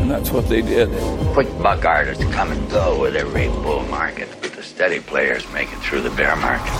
[0.00, 0.88] And that's what they did.
[1.34, 5.68] Quick buck artists come and go with every bull market, but the steady players make
[5.72, 6.72] it through the bear market.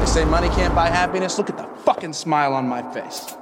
[0.00, 1.38] They say money can't buy happiness.
[1.38, 3.34] Look at the fucking smile on my face.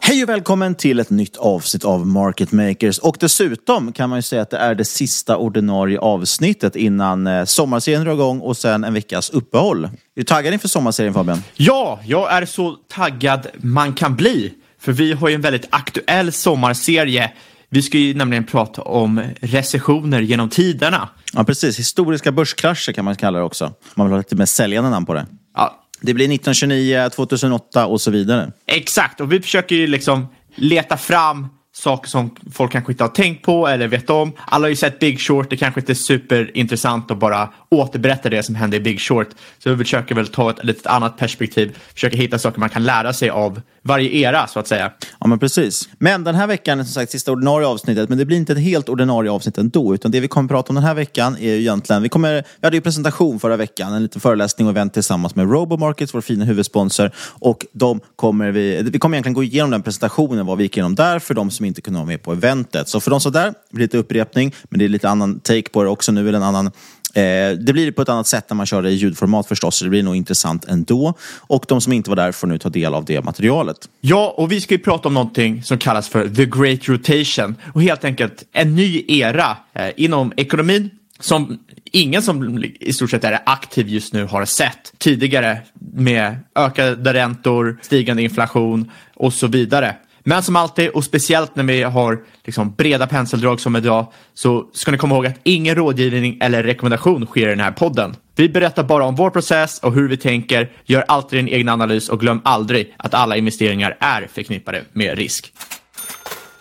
[0.00, 2.98] Hej och välkommen till ett nytt avsnitt av Market Makers.
[2.98, 7.44] Och dessutom kan man ju säga att det är det sista ordinarie avsnittet innan eh,
[7.44, 9.84] sommarserien drar igång och sen en veckas uppehåll.
[9.84, 11.42] Är du taggad inför sommarserien Fabian?
[11.54, 14.54] Ja, jag är så taggad man kan bli.
[14.78, 17.32] För vi har ju en väldigt aktuell sommarserie.
[17.68, 21.08] Vi ska ju nämligen prata om recessioner genom tiderna.
[21.32, 21.78] Ja, precis.
[21.78, 23.72] Historiska börskrascher kan man kalla det också.
[23.94, 25.26] Man vill ha lite mer säljande namn på det.
[25.54, 25.82] Ja.
[26.00, 28.52] Det blir 1929, 2008 och så vidare.
[28.66, 33.44] Exakt, och vi försöker ju liksom leta fram saker som folk kanske inte har tänkt
[33.44, 34.32] på eller vet om.
[34.46, 38.42] Alla har ju sett Big Short, det kanske inte är superintressant att bara återberätta det
[38.42, 39.28] som hände i Big Short.
[39.58, 43.12] Så vi försöker väl ta ett lite annat perspektiv, försöka hitta saker man kan lära
[43.12, 44.92] sig av varje era så att säga.
[45.20, 45.88] Ja, men precis.
[45.98, 48.58] Men den här veckan är som sagt sista ordinarie avsnittet, men det blir inte ett
[48.58, 51.60] helt ordinarie avsnitt ändå, utan det vi kommer prata om den här veckan är ju
[51.60, 55.34] egentligen, vi, kommer, vi hade ju presentation förra veckan, en liten föreläsning och event tillsammans
[55.34, 59.82] med Robomarkets, vår fina huvudsponsor, och de kommer vi, vi kommer egentligen gå igenom den
[59.82, 62.88] presentationen, vad vi gick igenom där, för de som inte kunde vara med på eventet.
[62.88, 65.40] Så för de som var där, det blir lite upprepning, men det är lite annan
[65.40, 66.70] take på det också nu, eller en annan
[67.16, 69.84] Eh, det blir på ett annat sätt när man kör det i ljudformat förstås, så
[69.84, 71.14] det blir nog intressant ändå.
[71.36, 73.76] Och de som inte var där får nu ta del av det materialet.
[74.00, 77.82] Ja, och vi ska ju prata om någonting som kallas för the great rotation och
[77.82, 80.90] helt enkelt en ny era eh, inom ekonomin
[81.20, 85.58] som ingen som i stort sett är aktiv just nu har sett tidigare
[85.94, 89.96] med ökade räntor, stigande inflation och så vidare.
[90.28, 94.90] Men som alltid, och speciellt när vi har liksom breda penseldrag som idag, så ska
[94.90, 98.16] ni komma ihåg att ingen rådgivning eller rekommendation sker i den här podden.
[98.36, 102.08] Vi berättar bara om vår process och hur vi tänker, gör alltid din egen analys
[102.08, 105.52] och glöm aldrig att alla investeringar är förknippade med risk.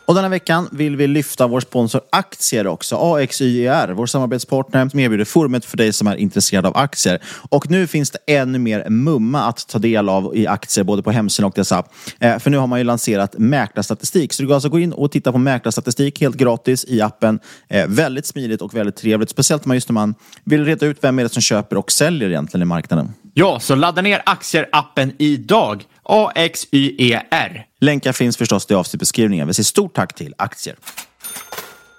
[0.05, 2.95] Och den här veckan vill vi lyfta vår sponsor Aktier också.
[2.95, 7.19] AXYR, vår samarbetspartner som erbjuder forumet för dig som är intresserad av aktier.
[7.49, 11.11] Och nu finns det ännu mer mumma att ta del av i aktier, både på
[11.11, 11.93] hemsidan och dess app.
[12.19, 14.33] Eh, för nu har man ju lanserat mäklarstatistik.
[14.33, 17.39] Så du kan alltså gå in och titta på mäklarstatistik helt gratis i appen.
[17.67, 19.29] Eh, väldigt smidigt och väldigt trevligt.
[19.29, 22.61] Speciellt just när man vill reda ut vem är det som köper och säljer egentligen
[22.61, 23.13] i marknaden.
[23.33, 25.83] Ja, så ladda ner aktieappen idag.
[26.05, 27.65] AXYER.
[27.81, 29.47] Länkar finns förstås i avsnittbeskrivningen.
[29.47, 30.75] Vi säger stort tack till Aktier.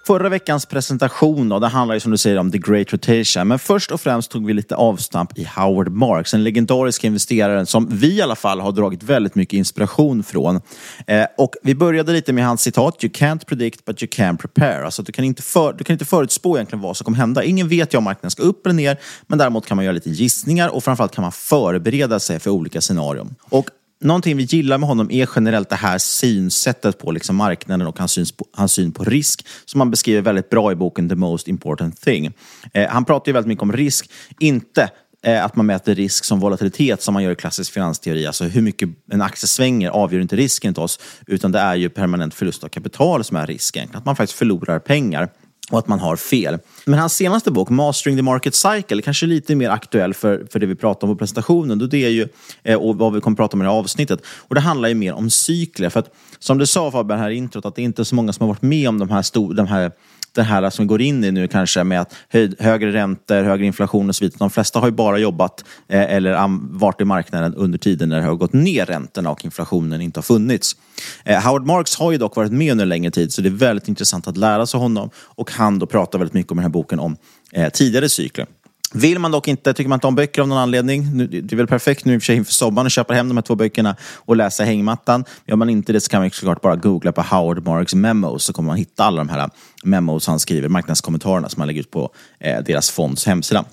[0.07, 3.49] Förra veckans presentation då, det handlar ju som du säger om the great rotation.
[3.49, 7.89] Men först och främst tog vi lite avstamp i Howard Marks, en legendarisk investerare som
[7.91, 10.61] vi i alla fall har dragit väldigt mycket inspiration från.
[11.07, 14.85] Eh, och vi började lite med hans citat, you can't predict but you can prepare.
[14.85, 17.45] Alltså du kan inte, för, du kan inte förutspå egentligen vad som kommer hända.
[17.45, 20.11] Ingen vet ju om marknaden ska upp eller ner, men däremot kan man göra lite
[20.11, 23.35] gissningar och framförallt kan man förbereda sig för olika scenarion.
[23.43, 23.71] Och
[24.01, 28.13] någonting vi gillar med honom är generellt det här synsättet på liksom marknaden och hans
[28.13, 31.49] syn, på, hans syn på risk som han beskriver väldigt bra i boken The Most
[31.49, 32.33] Important Thing.
[32.73, 34.91] Eh, han pratar ju väldigt mycket om risk, inte
[35.23, 38.27] eh, att man mäter risk som volatilitet som man gör i klassisk finansteori.
[38.27, 41.89] Alltså hur mycket en aktie svänger avgör inte risken till oss, utan det är ju
[41.89, 43.89] permanent förlust av kapital som är risken.
[43.93, 45.29] Att man faktiskt förlorar pengar
[45.71, 46.59] och att man har fel.
[46.85, 50.67] Men hans senaste bok, Mastering the Market Cycle, kanske lite mer aktuell för, för det
[50.67, 51.79] vi pratade om på presentationen.
[51.79, 52.29] Då det är ju,
[52.63, 54.21] eh, och vad vi kommer prata om i det här avsnittet.
[54.27, 55.91] Och det handlar ju mer om cykler.
[55.91, 58.33] För att, som du sa Fabian här i introt, att det är inte så många
[58.33, 59.93] som har varit med om de här, stor, de här
[60.37, 63.67] det här som vi går in i nu kanske med att höjd, högre räntor, högre
[63.67, 64.39] inflation och så vidare.
[64.39, 66.37] De flesta har ju bara jobbat eh, eller
[66.79, 70.23] varit i marknaden under tiden när det har gått ner räntorna och inflationen inte har
[70.23, 70.77] funnits.
[71.25, 73.51] Eh, Howard Marks har ju dock varit med under en längre tid så det är
[73.51, 76.71] väldigt intressant att lära sig honom och han då pratar väldigt mycket om den här
[76.71, 77.17] boken om
[77.53, 78.47] eh, tidigare cykler.
[78.95, 81.67] Vill man dock inte, tycker man inte om böcker av någon anledning, det är väl
[81.67, 83.97] perfekt nu i och för sig inför sommaren att köpa hem de här två böckerna
[84.17, 85.25] och läsa hängmattan.
[85.47, 88.53] Gör man inte det så kan man såklart bara googla på Howard Marks memos så
[88.53, 89.47] kommer man hitta alla de här äh,
[89.85, 92.11] memos han skriver, marknadskommentarerna som han lägger ut på
[92.41, 93.65] eh, deras fonds hemsida.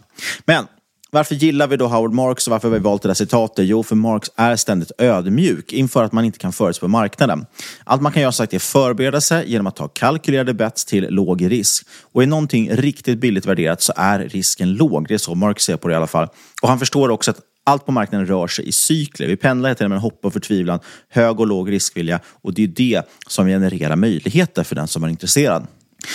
[0.45, 0.65] Men
[1.13, 3.65] varför gillar vi då Howard Marks och varför har vi valt det där citatet?
[3.65, 7.45] Jo, för Marks är ständigt ödmjuk inför att man inte kan förutspå marknaden.
[7.83, 11.51] Allt man kan göra sagt är förbereda sig genom att ta kalkylerade bets till låg
[11.51, 11.87] risk.
[12.01, 15.07] Och är någonting riktigt billigt värderat så är risken låg.
[15.07, 16.27] Det är så Marks ser på det i alla fall.
[16.61, 19.27] Och han förstår också att allt på marknaden rör sig i cykler.
[19.27, 22.67] Vi pendlar hela tiden mellan hopp och förtvivlan, hög och låg riskvilja och det är
[22.67, 25.67] det som genererar möjligheter för den som är intresserad.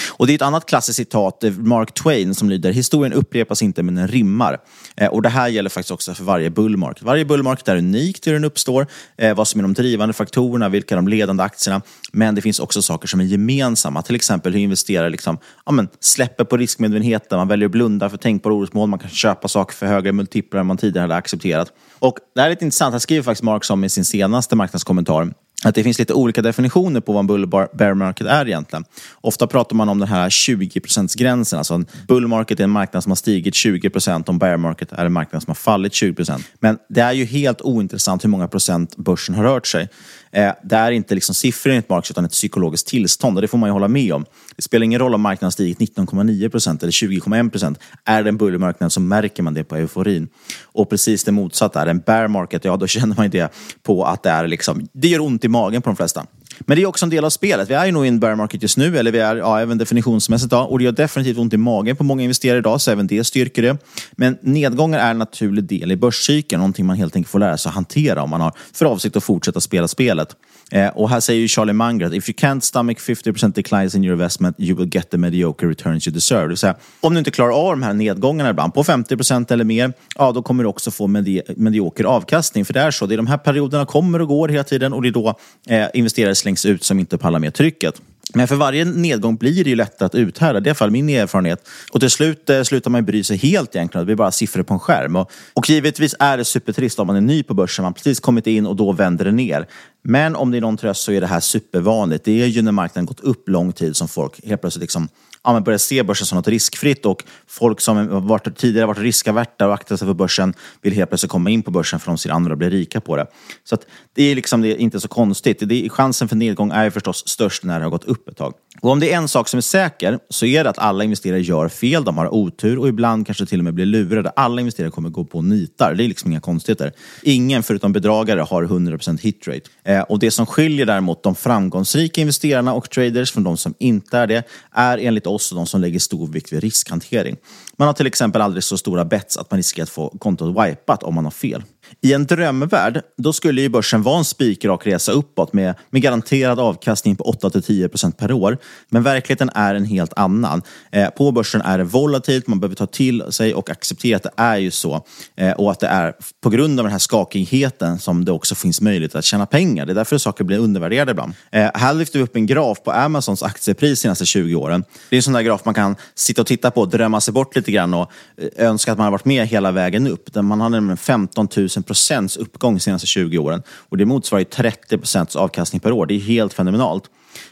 [0.08, 3.82] Och det är ett annat klassiskt citat, eh, Mark Twain, som lyder “Historien upprepas inte,
[3.82, 4.58] men den rimmar”.
[4.96, 7.02] Eh, och det här gäller faktiskt också för varje bullmarket.
[7.02, 8.86] Varje bullmarket är unikt hur den uppstår,
[9.16, 11.82] eh, vad som är de drivande faktorerna, vilka är de ledande aktierna.
[12.12, 15.88] Men det finns också saker som är gemensamma, till exempel hur investerare liksom, ja, men,
[16.00, 19.86] släpper på riskmedvetenheten, man väljer att blunda för tänkbara orosmål, man kan köpa saker för
[19.86, 21.72] högre multiplar än man tidigare hade accepterat.
[21.98, 25.32] Och det här är lite intressant, här skriver faktiskt Mark om i sin senaste marknadskommentar
[25.64, 28.84] att det finns lite olika definitioner på vad en bull bear market är egentligen.
[29.20, 31.58] Ofta pratar man om den här 20%-gränsen.
[31.58, 34.92] Alltså en bull market är en marknad som har stigit 20% och en bear market
[34.92, 36.42] är en marknad som har fallit 20%.
[36.60, 39.88] Men det är ju helt ointressant hur många procent börsen har rört sig.
[40.32, 43.48] Eh, det är inte liksom siffror i ett marknad utan ett psykologiskt tillstånd och det
[43.48, 44.24] får man ju hålla med om.
[44.56, 47.76] Det spelar ingen roll om marknaden stigit 19,9% eller 20,1%.
[48.04, 50.28] Är det en bullmarknad så märker man det på euforin.
[50.62, 53.52] Och precis det motsatta, är det en bear market, ja då känner man ju det
[53.82, 56.26] på att det är liksom, det gör ont i magen på de flesta.
[56.60, 57.70] Men det är också en del av spelet.
[57.70, 59.78] Vi är ju nog i en bear market just nu, eller vi är ja, även
[59.78, 60.52] definitionsmässigt.
[60.52, 63.24] Ja, och det gör definitivt ont i magen på många investerare idag, så även det
[63.24, 63.76] styrker det.
[64.12, 67.70] Men nedgångar är en naturlig del i börscykeln, någonting man helt enkelt får lära sig
[67.70, 70.36] att hantera om man har för avsikt att fortsätta spela spelet.
[70.72, 74.04] Eh, och här säger ju Charlie Munger att if you can't stomach 50% declines in
[74.04, 76.42] your investment you will get the mediocre returns you deserve.
[76.42, 79.64] Det vill säga, om du inte klarar av de här nedgångarna ibland på 50% eller
[79.64, 82.64] mer, ja då kommer du också få medi medioker avkastning.
[82.64, 85.02] För det är så, det är de här perioderna kommer och går hela tiden och
[85.02, 85.34] det är då
[85.68, 88.00] eh, investerare slängs ut som inte pallar med trycket.
[88.34, 90.60] Men för varje nedgång blir det ju lättare att uthärda.
[90.60, 91.68] Det är i alla fall min erfarenhet.
[91.92, 94.02] Och till slut eh, slutar man bry sig helt egentligen.
[94.02, 95.16] Det blir bara siffror på en skärm.
[95.16, 97.82] Och, och givetvis är det supertrist om man är ny på börsen.
[97.82, 99.66] Man har precis kommit in och då vänder det ner.
[100.02, 102.24] Men om det är någon tröst så är det här supervanligt.
[102.24, 105.08] Det är ju när marknaden gått upp lång tid som folk helt plötsligt liksom
[105.44, 109.66] ja, men börjar se börsen som något riskfritt och folk som varit, tidigare varit riskaverta
[109.66, 112.30] och aktat sig för börsen vill helt plötsligt komma in på börsen för de ser
[112.30, 113.26] andra bli rika på det.
[113.64, 115.58] Så att det är liksom det är inte så konstigt.
[115.60, 118.54] Det är, chansen för nedgång är förstås störst när det har gått upp ett tag.
[118.80, 121.40] Och om det är en sak som är säker så är det att alla investerare
[121.40, 124.30] gör fel, de har otur och ibland kanske till och med blir lurade.
[124.30, 125.94] Alla investerare kommer gå på nitar.
[125.94, 126.92] Det är liksom inga konstigheter.
[127.22, 129.60] Ingen förutom bedragare har 100% hitrate.
[129.84, 134.18] Eh, och det som skiljer däremot de framgångsrika investerarna och traders från de som inte
[134.18, 137.36] är det är enligt oss de som lägger stor vikt vid riskhantering.
[137.76, 141.02] Man har till exempel aldrig så stora bets att man riskerar att få kontot wipat
[141.02, 141.62] om man har fel.
[142.00, 146.60] I en drömvärld, då skulle ju börsen vara en spikrak resa uppåt med, med garanterad
[146.60, 148.58] avkastning på 8-10% per år.
[148.88, 150.62] Men verkligheten är en helt annan.
[150.92, 154.32] Eh, på börsen är det volatilt, man behöver ta till sig och acceptera att det
[154.36, 155.04] är ju så.
[155.36, 158.80] Eh, och att det är på grund av den här skakigheten som det också finns
[158.80, 159.86] möjlighet att tjäna pengar.
[159.86, 161.32] Det är därför saker blir undervärderade ibland.
[161.52, 164.84] Eh, här lyfter vi upp en graf på Amazons aktiepris de senaste 20 åren.
[165.10, 167.34] Det är en sån där graf man kan sitta och titta på och drömma sig
[167.34, 170.34] bort lite grann och eh, önska att man har varit med hela vägen upp.
[170.34, 173.62] Man har nämligen 15 000 procents uppgång de senaste 20 åren.
[173.68, 176.06] Och det motsvarar 30 procents avkastning per år.
[176.06, 177.04] Det är helt fenomenalt.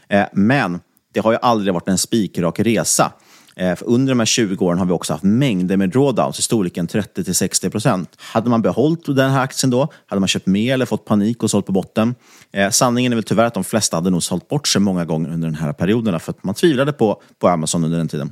[0.09, 0.79] Eh, men
[1.13, 3.11] det har ju aldrig varit en spikrak resa.
[3.55, 6.41] Eh, för under de här 20 åren har vi också haft mängder med drawdowns i
[6.41, 8.09] storleken 30-60 procent.
[8.17, 11.51] Hade man behållit den här aktien då, hade man köpt mer eller fått panik och
[11.51, 12.15] sålt på botten.
[12.51, 15.33] Eh, sanningen är väl tyvärr att de flesta hade nog sålt bort sig många gånger
[15.33, 18.31] under den här perioden för att man tvivlade på, på Amazon under den tiden.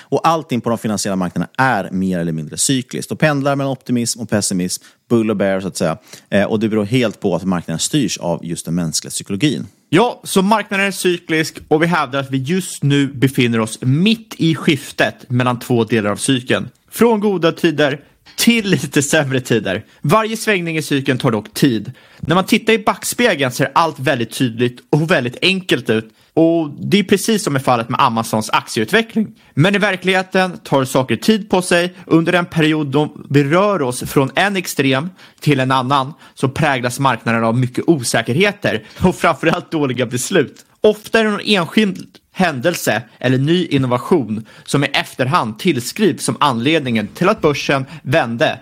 [0.00, 4.20] Och allting på de finansiella marknaderna är mer eller mindre cykliskt och pendlar mellan optimism
[4.20, 5.98] och pessimism, bull och bear så att säga.
[6.30, 9.66] Eh, och det beror helt på att marknaden styrs av just den mänskliga psykologin.
[9.88, 14.34] Ja, så marknaden är cyklisk och vi hävdar att vi just nu befinner oss mitt
[14.38, 16.68] i skiftet mellan två delar av cykeln.
[16.90, 18.00] Från goda tider
[18.36, 19.84] till lite sämre tider.
[20.00, 21.92] Varje svängning i cykeln tar dock tid.
[22.20, 26.10] När man tittar i backspegeln ser allt väldigt tydligt och väldigt enkelt ut.
[26.40, 29.28] Och det är precis som i fallet med Amazons aktieutveckling.
[29.54, 31.94] Men i verkligheten tar saker tid på sig.
[32.06, 36.98] Under den period då vi rör oss från en extrem till en annan så präglas
[36.98, 40.66] marknaden av mycket osäkerheter och framförallt dåliga beslut.
[40.80, 47.08] Ofta är det någon enskild händelse eller ny innovation som i efterhand tillskrivs som anledningen
[47.08, 48.60] till att börsen vände.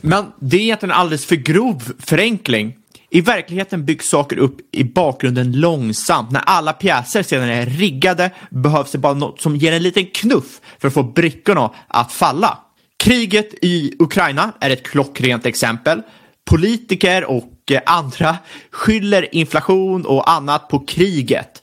[0.00, 2.76] Men det är egentligen en alldeles för grov förenkling.
[3.14, 6.30] I verkligheten byggs saker upp i bakgrunden långsamt.
[6.30, 10.60] När alla pjäser sedan är riggade behövs det bara något som ger en liten knuff
[10.78, 12.58] för att få brickorna att falla.
[12.96, 16.02] Kriget i Ukraina är ett klockrent exempel.
[16.44, 18.36] Politiker och eh, andra
[18.70, 21.62] skyller inflation och annat på kriget.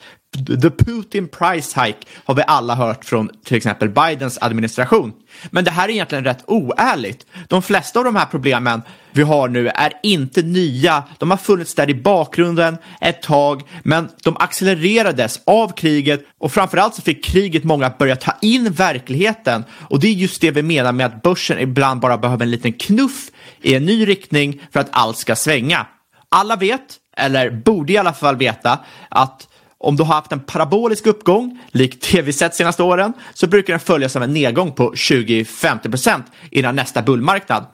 [0.61, 5.13] The Putin price hike har vi alla hört från till exempel Bidens administration.
[5.49, 7.25] Men det här är egentligen rätt oärligt.
[7.47, 11.03] De flesta av de här problemen vi har nu är inte nya.
[11.17, 16.95] De har funnits där i bakgrunden ett tag, men de accelererades av kriget och framförallt
[16.95, 19.63] så fick kriget många att börja ta in verkligheten.
[19.89, 22.73] Och det är just det vi menar med att börsen ibland bara behöver en liten
[22.73, 23.29] knuff
[23.61, 25.85] i en ny riktning för att allt ska svänga.
[26.29, 29.47] Alla vet, eller borde i alla fall veta, att
[29.81, 33.73] om du har haft en parabolisk uppgång, likt det vi sett senaste åren, så brukar
[33.73, 36.21] den följas av en nedgång på 20-50%
[36.51, 37.65] innan nästa bullmarknad.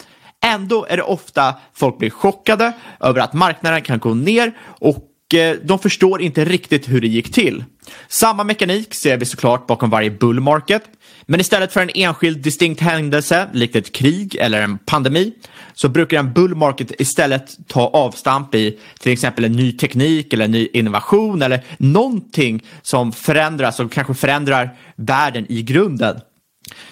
[0.46, 5.56] Ändå är det ofta folk blir chockade över att marknaden kan gå ner och Eh,
[5.64, 7.64] de förstår inte riktigt hur det gick till.
[8.08, 10.84] Samma mekanik ser vi såklart bakom varje bull market.
[11.26, 15.34] Men istället för en enskild distinkt händelse, likt ett krig eller en pandemi,
[15.74, 20.46] så brukar en bull market istället ta avstamp i till exempel en ny teknik eller
[20.46, 26.20] en ny innovation eller någonting som förändras och kanske förändrar världen i grunden.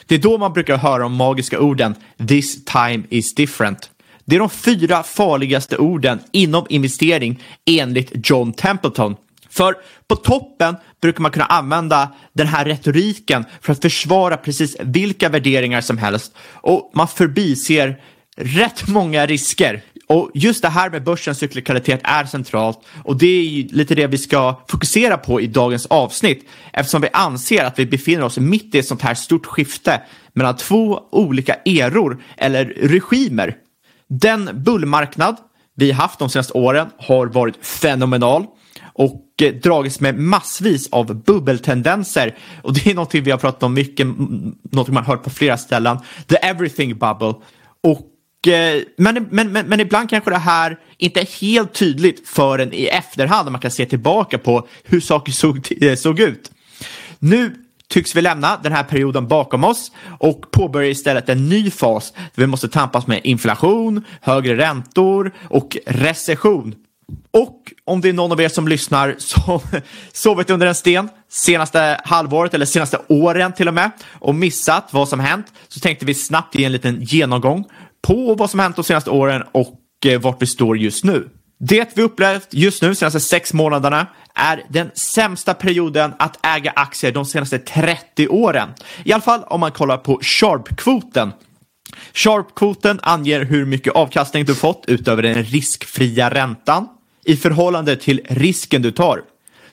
[0.05, 1.95] Det är då man brukar höra de magiska orden
[2.27, 3.89] “this time is different”.
[4.25, 9.15] Det är de fyra farligaste orden inom investering enligt John Templeton.
[9.49, 9.75] För
[10.07, 15.81] på toppen brukar man kunna använda den här retoriken för att försvara precis vilka värderingar
[15.81, 18.01] som helst och man förbiser
[18.37, 19.81] rätt många risker.
[20.07, 24.17] Och just det här med börsens cyklikalitet är centralt och det är lite det vi
[24.17, 28.79] ska fokusera på i dagens avsnitt eftersom vi anser att vi befinner oss mitt i
[28.79, 30.01] ett sånt här stort skifte
[30.33, 33.55] mellan två olika eror eller regimer.
[34.09, 35.37] Den bullmarknad
[35.75, 38.45] vi haft de senaste åren har varit fenomenal
[38.93, 42.37] och eh, dragits med massvis av bubbeltendenser.
[42.61, 44.07] Och det är någonting vi har pratat om mycket,
[44.71, 45.97] någonting man hört på flera ställen.
[46.27, 47.33] The everything bubble.
[47.83, 52.73] Och eh, men, men, men, men, ibland kanske det här inte är helt tydligt förrän
[52.73, 56.51] i efterhand när man kan se tillbaka på hur saker såg, eh, såg ut.
[57.19, 62.13] Nu tycks vi lämna den här perioden bakom oss och påbörja istället en ny fas
[62.15, 66.75] där vi måste tampas med inflation, högre räntor och recession.
[67.31, 69.59] Och om det är någon av er som lyssnar som
[70.13, 75.09] sovit under en sten senaste halvåret eller senaste åren till och med och missat vad
[75.09, 77.65] som hänt så tänkte vi snabbt ge en liten genomgång
[78.07, 81.29] på vad som hänt de senaste åren och eh, vart vi står just nu.
[81.59, 87.11] Det vi upplevt just nu, senaste sex månaderna, är den sämsta perioden att äga aktier
[87.11, 88.69] de senaste 30 åren.
[89.03, 91.31] I alla fall om man kollar på Sharp-kvoten.
[92.13, 96.87] Sharp-kvoten anger hur mycket avkastning du fått utöver den riskfria räntan
[97.25, 99.21] i förhållande till risken du tar.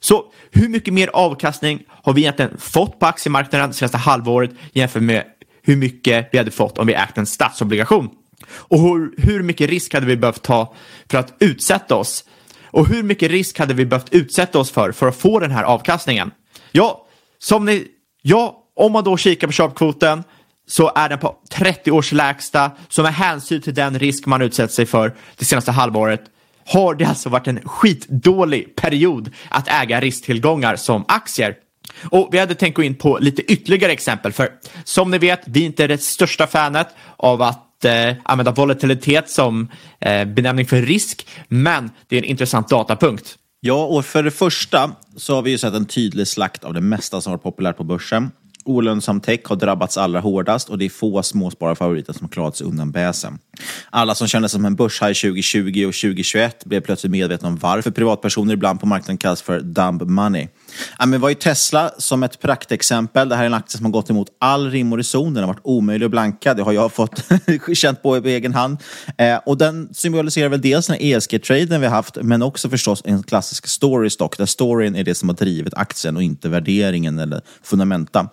[0.00, 5.02] Så hur mycket mer avkastning har vi egentligen fått på aktiemarknaden det senaste halvåret jämfört
[5.02, 5.24] med
[5.62, 8.10] hur mycket vi hade fått om vi ägt en statsobligation?
[8.52, 10.74] Och hur, hur mycket risk hade vi behövt ta
[11.10, 12.24] för att utsätta oss?
[12.72, 15.64] Och hur mycket risk hade vi behövt utsätta oss för för att få den här
[15.64, 16.30] avkastningen?
[16.72, 17.06] Ja,
[17.38, 17.86] som ni,
[18.22, 20.24] ja, om man då kikar på köpkvoten
[20.66, 24.74] så är den på 30 års lägsta, så med hänsyn till den risk man utsätter
[24.74, 26.20] sig för det senaste halvåret
[26.66, 31.54] har det alltså varit en skitdålig period att äga risktillgångar som aktier.
[32.10, 34.50] Och vi hade tänkt gå in på lite ytterligare exempel, för
[34.84, 39.68] som ni vet, vi är inte det största fanet av att eh, använda volatilitet som
[40.00, 43.38] eh, benämning för risk, men det är en intressant datapunkt.
[43.60, 46.80] Ja, och för det första så har vi ju sett en tydlig slakt av det
[46.80, 48.30] mesta som var populärt på börsen.
[48.64, 52.66] Olönsam tech har drabbats allra hårdast och det är få småspararfavoriter som har klarat sig
[52.66, 53.38] undan bäsen.
[53.90, 57.90] Alla som kände sig som en börshaj 2020 och 2021 blev plötsligt medvetna om varför
[57.90, 60.48] privatpersoner ibland på marknaden kallas för dumb money.
[60.98, 63.28] Ja, men var ju Tesla som ett praktexempel.
[63.28, 65.34] Det här är en aktie som har gått emot all rim och reson.
[65.34, 66.54] Den har varit omöjlig att blanka.
[66.54, 67.24] Det har jag fått
[67.74, 68.78] känt på i egen hand.
[69.18, 73.22] Eh, och den symboliserar väl dels den ESG-traden vi har haft, men också förstås en
[73.22, 77.40] klassisk story stock, där storyn är det som har drivit aktien och inte värderingen eller
[77.62, 78.28] fundamenta.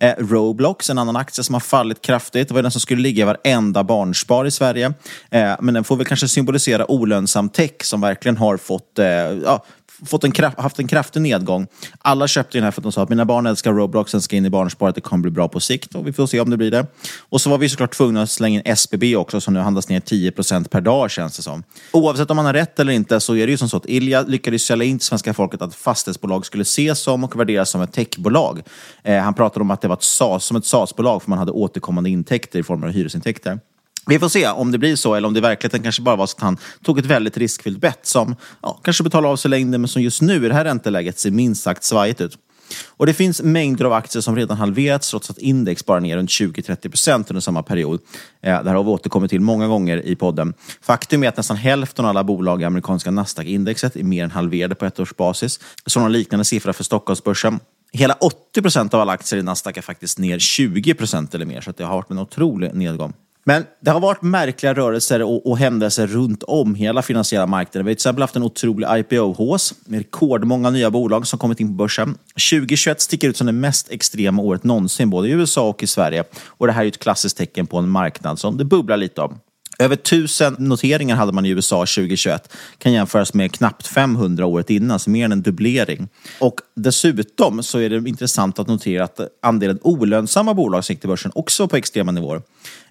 [0.00, 2.48] Eh, Roblox, en annan aktie som har fallit kraftigt.
[2.48, 4.94] Det var den som skulle ligga i varenda barnspar i Sverige.
[5.30, 9.64] Eh, men den får väl kanske symbolisera olönsam tech som verkligen har fått eh, ja,
[10.04, 11.66] fått en kraft, haft en kraftig nedgång.
[11.98, 14.36] Alla köpte den här för att de sa att mina barn älskar Roblox, den ska
[14.36, 15.94] in i barnsparet, det kommer bli bra på sikt.
[15.94, 16.86] Och vi får se om det blir det.
[17.18, 20.00] Och så var vi såklart tvungna att slänga in SBB också, som nu handlas ner
[20.00, 21.62] 10% per dag känns det som.
[21.92, 24.22] Oavsett om man har rätt eller inte så är det ju som så att Ilja
[24.22, 27.92] lyckades sälja in till svenska folket att fastighetsbolag skulle ses som och värderas som ett
[27.92, 28.62] techbolag.
[29.02, 31.52] Eh, han pratade om att det var ett SAS, som ett SAS-bolag för man hade
[31.52, 33.58] återkommande intäkter i form av hyresintäkter.
[34.06, 36.26] Vi får se om det blir så eller om det i verkligheten kanske bara var
[36.26, 39.80] så att han tog ett väldigt riskfyllt bett som ja, kanske betalar av sig längden
[39.80, 42.38] men som just nu i det här ränteläget ser minst sagt svajigt ut.
[42.86, 46.30] Och det finns mängder av aktier som redan halverats trots att index bara ner runt
[46.30, 48.00] 20-30 procent under samma period.
[48.42, 50.54] Eh, det här har vi återkommit till många gånger i podden.
[50.82, 54.74] Faktum är att nästan hälften av alla bolag i amerikanska Nasdaq-indexet är mer än halverade
[54.74, 55.60] på ett års basis.
[55.86, 57.60] Så någon liknande siffra för Stockholmsbörsen.
[57.92, 61.60] Hela 80 procent av alla aktier i Nasdaq är faktiskt ner 20 procent eller mer,
[61.60, 63.12] så det har varit en otrolig nedgång.
[63.48, 67.86] Men det har varit märkliga rörelser och, och händelser runt om hela finansiella marknaden.
[67.86, 71.68] Vi har till exempel haft en otrolig IPO-hås med rekordmånga nya bolag som kommit in
[71.68, 72.18] på börsen.
[72.50, 76.24] 2021 sticker ut som det mest extrema året någonsin, både i USA och i Sverige.
[76.46, 79.38] Och det här är ett klassiskt tecken på en marknad som det bubblar lite om.
[79.78, 82.52] Över tusen noteringar hade man i USA 2021.
[82.78, 86.08] kan jämföras med knappt 500 året innan, så mer än en dubblering.
[86.40, 91.08] Och dessutom så är det intressant att notera att andelen olönsamma bolag som gick till
[91.08, 92.42] börsen också på extrema nivåer.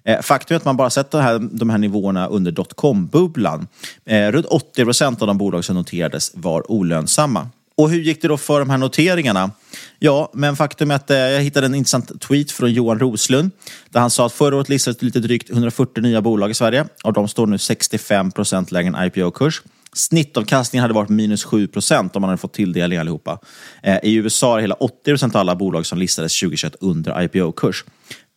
[0.04, 3.66] Eh, faktum är att man bara sett de här, de här nivåerna under dotcom-bubblan.
[4.04, 7.48] Eh, runt 80 procent av de bolag som noterades var olönsamma.
[7.76, 9.50] Och hur gick det då för de här noteringarna?
[9.98, 13.50] Ja, men faktum är att eh, jag hittade en intressant tweet från Johan Roslund
[13.90, 17.12] där han sa att förra året listades lite drygt 140 nya bolag i Sverige och
[17.12, 19.62] de står nu 65 procent lägre än IPO-kurs.
[19.92, 23.38] Snittavkastningen hade varit minus 7 procent om man hade fått tilldelning allihopa.
[23.82, 27.84] Eh, I USA är hela 80 procent av alla bolag som listades 2021 under IPO-kurs.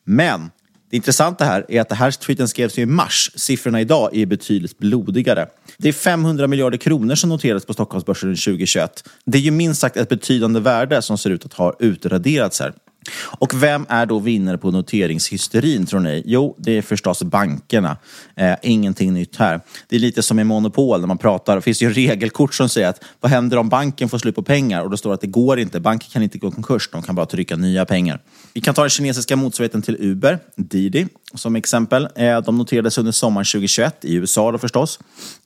[0.05, 0.51] Men
[0.89, 3.31] det intressanta här är att det här tweeten skrevs i mars.
[3.35, 5.47] Siffrorna idag är betydligt blodigare.
[5.77, 9.09] Det är 500 miljarder kronor som noterades på Stockholmsbörsen 2021.
[9.25, 12.73] Det är ju minst sagt ett betydande värde som ser ut att ha utraderats här.
[13.21, 16.23] Och vem är då vinnare på noteringshysterin tror ni?
[16.25, 17.97] Jo, det är förstås bankerna.
[18.35, 19.61] Eh, ingenting nytt här.
[19.87, 21.55] Det är lite som i Monopol när man pratar.
[21.55, 24.83] Det finns ju regelkort som säger att vad händer om banken får slut på pengar?
[24.83, 25.79] Och då står det att det går inte.
[25.79, 26.89] Banken kan inte gå konkurs.
[26.91, 28.19] De kan bara trycka nya pengar.
[28.59, 32.07] Vi kan ta den kinesiska motsvarigheten till Uber, Didi, som exempel.
[32.15, 34.99] Eh, de noterades under sommaren 2021 i USA då förstås.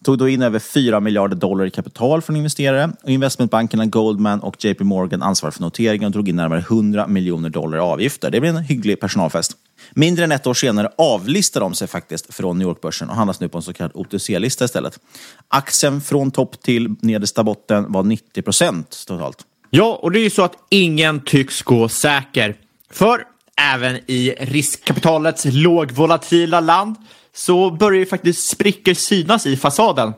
[0.04, 2.91] Tog då in över 4 miljarder dollar i kapital från investerare.
[3.04, 7.49] Och investmentbankerna Goldman och JP Morgan ansvarade för noteringen och drog in närmare 100 miljoner
[7.49, 8.32] dollar i avgifter.
[8.32, 9.52] Det blev en hygglig personalfest.
[9.91, 13.49] Mindre än ett år senare avlistar de sig faktiskt från New York-börsen och handlas nu
[13.49, 14.99] på en så kallad OTC-lista istället.
[15.47, 19.38] Aktien från topp till nedersta botten var 90 procent totalt.
[19.69, 22.56] Ja, och det är ju så att ingen tycks gå säker.
[22.94, 23.24] För
[23.58, 26.96] även i riskkapitalets lågvolatila land
[27.36, 30.14] så börjar ju faktiskt sprickor synas i fasaden.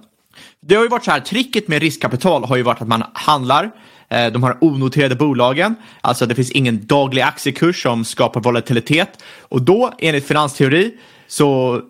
[0.61, 3.71] Det har ju varit så här, tricket med riskkapital har ju varit att man handlar
[4.09, 9.23] eh, de har onoterade bolagen, alltså det finns ingen daglig aktiekurs som skapar volatilitet.
[9.39, 10.93] Och då, enligt finansteori,
[11.27, 11.81] så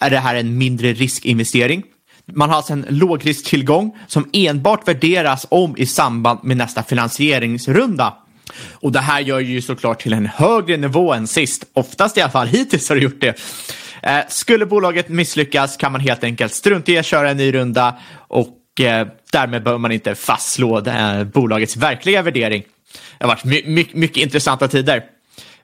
[0.00, 1.82] är det här en mindre riskinvestering.
[2.26, 8.14] Man har alltså en lågrisktillgång som enbart värderas om i samband med nästa finansieringsrunda.
[8.72, 11.64] Och det här gör ju såklart till en högre nivå än sist.
[11.72, 13.40] Oftast i alla fall, hittills har det gjort det.
[14.02, 17.96] Eh, skulle bolaget misslyckas kan man helt enkelt strunta i att köra en ny runda
[18.14, 22.62] och eh, därmed behöver man inte fastslå eh, bolagets verkliga värdering.
[23.18, 25.04] Det har varit my my mycket intressanta tider.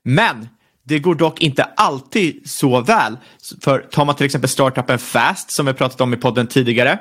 [0.03, 0.49] Men
[0.88, 3.16] det går dock inte alltid så väl.
[3.61, 6.98] För tar man till exempel startupen Fast som vi pratat om i podden tidigare.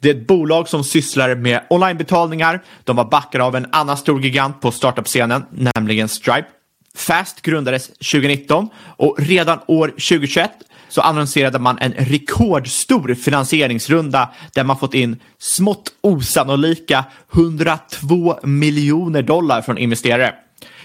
[0.00, 2.62] Det är ett bolag som sysslar med onlinebetalningar.
[2.84, 6.48] De var backade av en annan stor gigant på startup-scenen, nämligen Stripe.
[6.94, 10.50] Fast grundades 2019 och redan år 2021
[10.88, 19.62] så annonserade man en rekordstor finansieringsrunda där man fått in smått osannolika 102 miljoner dollar
[19.62, 20.34] från investerare.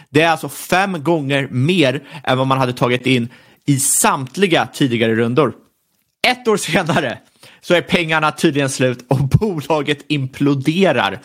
[0.09, 3.29] Det är alltså fem gånger mer än vad man hade tagit in
[3.65, 5.53] i samtliga tidigare rundor.
[6.27, 7.17] Ett år senare
[7.61, 11.19] så är pengarna tydligen slut och bolaget imploderar.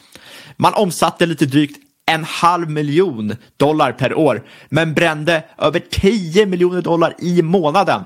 [0.57, 6.83] Man omsatte lite drygt en halv miljon dollar per år, men brände över 10 miljoner
[6.83, 8.03] dollar i månaden.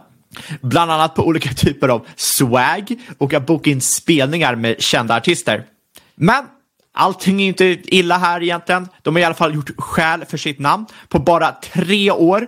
[0.61, 5.65] Bland annat på olika typer av swag och att boka in spelningar med kända artister.
[6.15, 6.45] Men
[6.97, 8.89] allting är inte illa här egentligen.
[9.03, 12.47] De har i alla fall gjort skäl för sitt namn på bara tre år.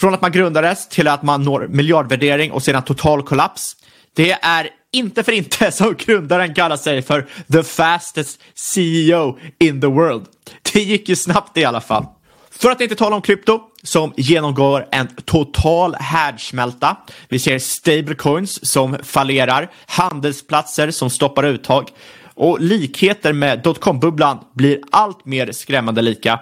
[0.00, 3.76] Från att man grundades till att man når miljardvärdering och sedan total kollaps.
[4.16, 9.86] Det är inte för inte som grundaren kallar sig för the fastest CEO in the
[9.86, 10.26] world.
[10.72, 12.06] Det gick ju snabbt i alla fall.
[12.50, 16.96] För att inte tala om krypto som genomgår en total härdsmälta.
[17.28, 21.90] Vi ser stablecoins som fallerar, handelsplatser som stoppar uttag
[22.36, 26.40] och likheter med dotcom-bubblan blir allt mer skrämmande lika.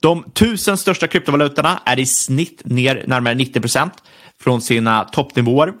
[0.00, 3.92] De tusen största kryptovalutorna är i snitt ner närmare 90 procent
[4.40, 5.72] från sina toppnivåer.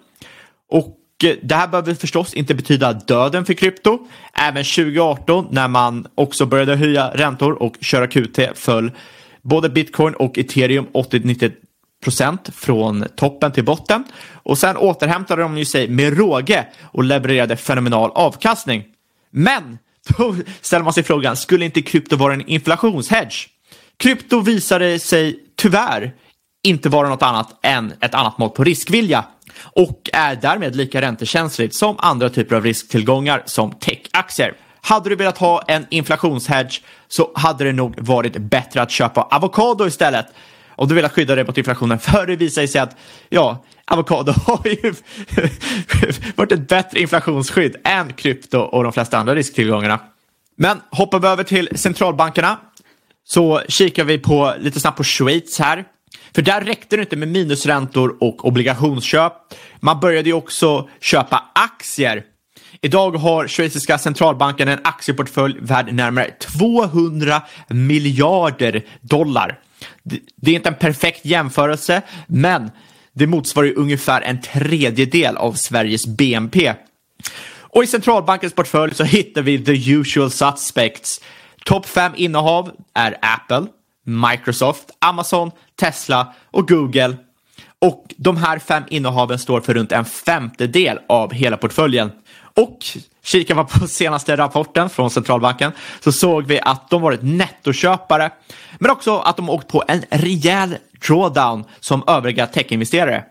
[0.70, 3.98] Och eh, det här behöver förstås inte betyda döden för krypto.
[4.32, 8.90] Även 2018 när man också började höja räntor och köra QT föll
[9.42, 11.52] både bitcoin och ethereum 80-90
[12.04, 14.04] procent från toppen till botten.
[14.32, 18.84] Och sen återhämtade de ju sig med råge och levererade fenomenal avkastning.
[19.36, 19.78] Men
[20.18, 23.48] då ställer man sig frågan, skulle inte krypto vara en inflationshedge?
[23.96, 26.12] Krypto visade sig tyvärr
[26.64, 29.24] inte vara något annat än ett annat mått på riskvilja
[29.62, 34.54] och är därmed lika räntekänsligt som andra typer av risktillgångar som techaktier.
[34.80, 39.86] Hade du velat ha en inflationshedge så hade det nog varit bättre att köpa avokado
[39.86, 40.26] istället.
[40.76, 42.96] Om du vill skydda dig mot inflationen, för det visar sig att
[43.28, 44.94] ja, avokado har ju
[46.34, 50.00] varit ett bättre inflationsskydd än krypto och de flesta andra risktillgångarna.
[50.56, 52.58] Men hoppar vi över till centralbankerna
[53.24, 55.84] så kikar vi på lite snabbt på Schweiz här.
[56.34, 59.32] För där räckte det inte med minusräntor och obligationsköp.
[59.80, 62.24] Man började ju också köpa aktier.
[62.80, 69.58] Idag har schweiziska centralbanken en aktieportfölj värd närmare 200 miljarder dollar.
[70.36, 72.70] Det är inte en perfekt jämförelse, men
[73.12, 76.74] det motsvarar ju ungefär en tredjedel av Sveriges BNP.
[77.56, 81.20] Och i centralbankens portfölj så hittar vi the usual suspects.
[81.64, 83.66] Topp fem innehav är Apple,
[84.04, 87.16] Microsoft, Amazon, Tesla och Google.
[87.78, 92.12] Och de här fem innehaven står för runt en femtedel av hela portföljen.
[92.54, 92.78] Och
[93.24, 98.30] kikar man på senaste rapporten från centralbanken så såg vi att de varit nettoköpare,
[98.78, 103.24] men också att de åkt på en rejäl drawdown som övriga techinvesterare.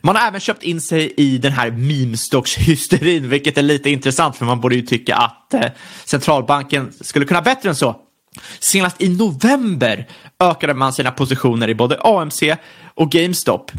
[0.00, 4.44] Man har även köpt in sig i den här meme-stocks-hysterin, vilket är lite intressant för
[4.44, 5.70] man borde ju tycka att eh,
[6.04, 7.96] centralbanken skulle kunna bättre än så.
[8.60, 10.08] Senast i november
[10.40, 12.42] ökade man sina positioner i både AMC
[12.94, 13.72] och GameStop.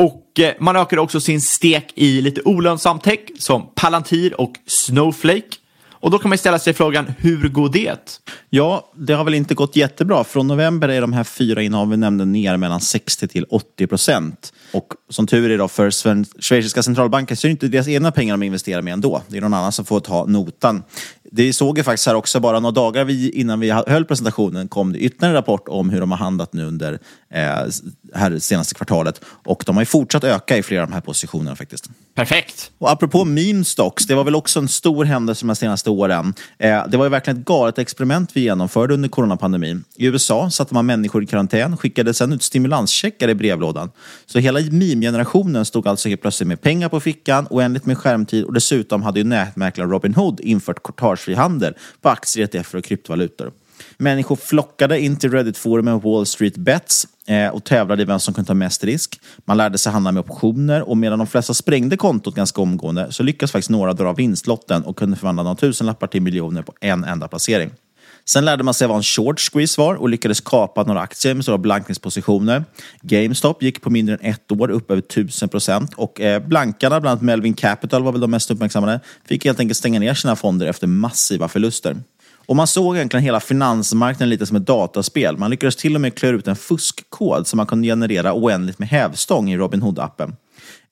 [0.00, 5.56] Och eh, man ökade också sin stek i lite olönsam tech som Palantir och Snowflake.
[5.90, 8.20] Och då kan man ställa sig frågan, hur går det?
[8.50, 10.24] Ja, det har väl inte gått jättebra.
[10.24, 14.52] Från november är de här fyra innehaven vi nämnde ner mellan 60 till 80 procent.
[14.72, 15.90] Och som tur är då för
[16.42, 19.22] schweiziska centralbanken så är det inte deras egna pengar de investerar med ändå.
[19.28, 20.82] Det är någon annan som får ta notan.
[21.30, 24.98] Det såg vi faktiskt här också, bara några dagar innan vi höll presentationen kom det
[24.98, 26.98] ytterligare en rapport om hur de har handlat nu under
[27.30, 27.40] eh,
[28.14, 29.20] här senaste kvartalet.
[29.24, 31.90] Och de har ju fortsatt öka i flera av de här positionerna faktiskt.
[32.14, 32.70] Perfekt!
[32.78, 36.34] Och apropå meme stocks, det var väl också en stor händelse de senaste åren.
[36.58, 39.84] Eh, det var ju verkligen ett galet experiment vi genomförde under coronapandemin.
[39.96, 43.90] I USA satte man människor i karantän, skickade sedan ut stimulanscheckar i brevlådan.
[44.26, 48.54] Så hela meme-generationen stod alltså helt plötsligt med pengar på fickan, oändligt med skärmtid och
[48.54, 50.82] dessutom hade ju nätmäklaren Robin Hood infört
[51.20, 53.52] courtagefri handel på aktier, ETFer och kryptovalutor.
[53.98, 58.48] Människor flockade in till Reddit-forumen Wall Street Bets eh, och tävlade i vem som kunde
[58.48, 59.20] ta mest risk.
[59.44, 63.22] Man lärde sig handla med optioner och medan de flesta sprängde kontot ganska omgående så
[63.22, 67.28] lyckades faktiskt några dra vinstlotten och kunde förvandla några tusenlappar till miljoner på en enda
[67.28, 67.70] placering.
[68.24, 71.44] Sen lärde man sig vad en short squeeze var och lyckades kapa några aktier med
[71.44, 72.64] stora blankningspositioner.
[73.02, 77.12] GameStop gick på mindre än ett år upp över 1000 procent och eh, blankarna, bland
[77.12, 80.66] annat Melvin Capital var väl de mest uppmärksammade, fick helt enkelt stänga ner sina fonder
[80.66, 81.96] efter massiva förluster.
[82.50, 85.36] Och man såg egentligen hela finansmarknaden lite som ett dataspel.
[85.36, 88.88] Man lyckades till och med klura ut en fuskkod som man kunde generera oändligt med
[88.88, 90.32] hävstång i Robinhood-appen.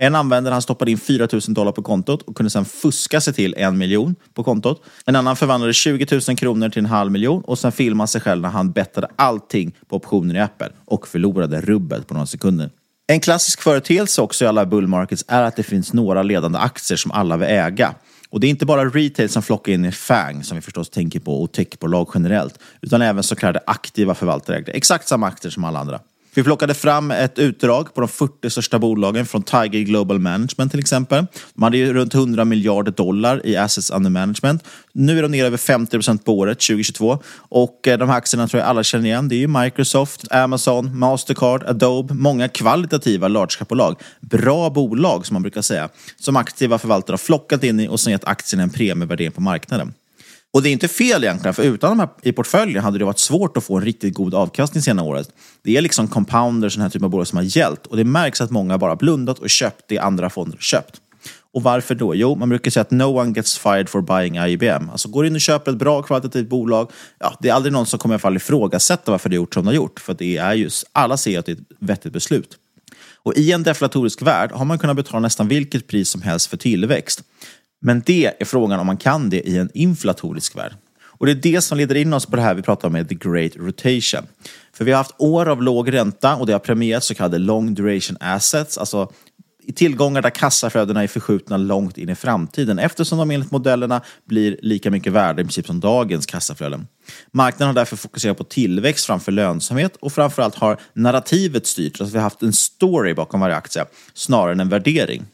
[0.01, 3.35] En användare han stoppade in 4 000 dollar på kontot och kunde sedan fuska sig
[3.35, 4.83] till en miljon på kontot.
[5.07, 8.43] En annan förvandlade 20 000 kronor till en halv miljon och sen filmade sig själv
[8.43, 12.71] när han bettade allting på optioner i Apple och förlorade rubbet på några sekunder.
[13.07, 16.97] En klassisk företeelse också i alla bull markets är att det finns några ledande aktier
[16.97, 17.95] som alla vill äga.
[18.31, 21.21] Och det är inte bara retail som flockar in i FANG, som vi förstås tänker
[21.21, 24.65] på, och techbolag generellt, utan även så kallade aktiva förvaltare.
[24.67, 26.01] Exakt samma aktier som alla andra.
[26.35, 30.81] Vi plockade fram ett utdrag på de 40 största bolagen från Tiger Global Management till
[30.81, 31.27] exempel.
[31.55, 34.65] De hade ju runt 100 miljarder dollar i assets under management.
[34.93, 38.49] Nu är de nere över 50 procent på året 2022 och eh, de här aktierna
[38.49, 39.29] tror jag alla känner igen.
[39.29, 43.97] Det är ju Microsoft, Amazon, Mastercard, Adobe, många kvalitativa large cap-bolag.
[44.21, 48.13] Bra bolag som man brukar säga, som aktiva förvaltare har flockat in i och sen
[48.13, 49.93] gett aktierna en premievärdering på marknaden.
[50.53, 53.19] Och det är inte fel egentligen, för utan de här i portföljen hade det varit
[53.19, 55.29] svårt att få en riktigt god avkastning senare året.
[55.63, 57.87] Det är liksom compounders, den här typen av bolag som har gällt.
[57.87, 61.01] Och det märks att många bara blundat och köpt det andra fonder köpt.
[61.55, 62.15] Och varför då?
[62.15, 64.91] Jo, man brukar säga att no one gets fired for buying IBM.
[64.91, 67.99] Alltså går in och köper ett bra kvalitativt bolag, ja, det är aldrig någon som
[67.99, 70.01] kommer i alla fall ifrågasätta varför det gjort som det har gjort.
[70.01, 72.59] För det är just, alla ser att det är ett vettigt beslut.
[73.23, 76.57] Och i en deflatorisk värld har man kunnat betala nästan vilket pris som helst för
[76.57, 77.23] tillväxt.
[77.81, 80.73] Men det är frågan om man kan det i en inflatorisk värld.
[81.19, 83.09] Och det är det som leder in oss på det här vi pratar om med
[83.09, 84.27] the great rotation.
[84.73, 87.75] För vi har haft år av låg ränta och det har premierat så kallade long
[87.75, 89.13] duration assets, alltså
[89.69, 94.57] i tillgångar där kassaflödena är förskjutna långt in i framtiden eftersom de enligt modellerna blir
[94.63, 96.87] lika mycket värda i princip som dagens kassaflöden.
[97.33, 102.19] Marknaden har därför fokuserat på tillväxt framför lönsamhet och framförallt har narrativet styrt, alltså vi
[102.19, 105.25] har haft en story bakom varje aktie snarare än en värdering.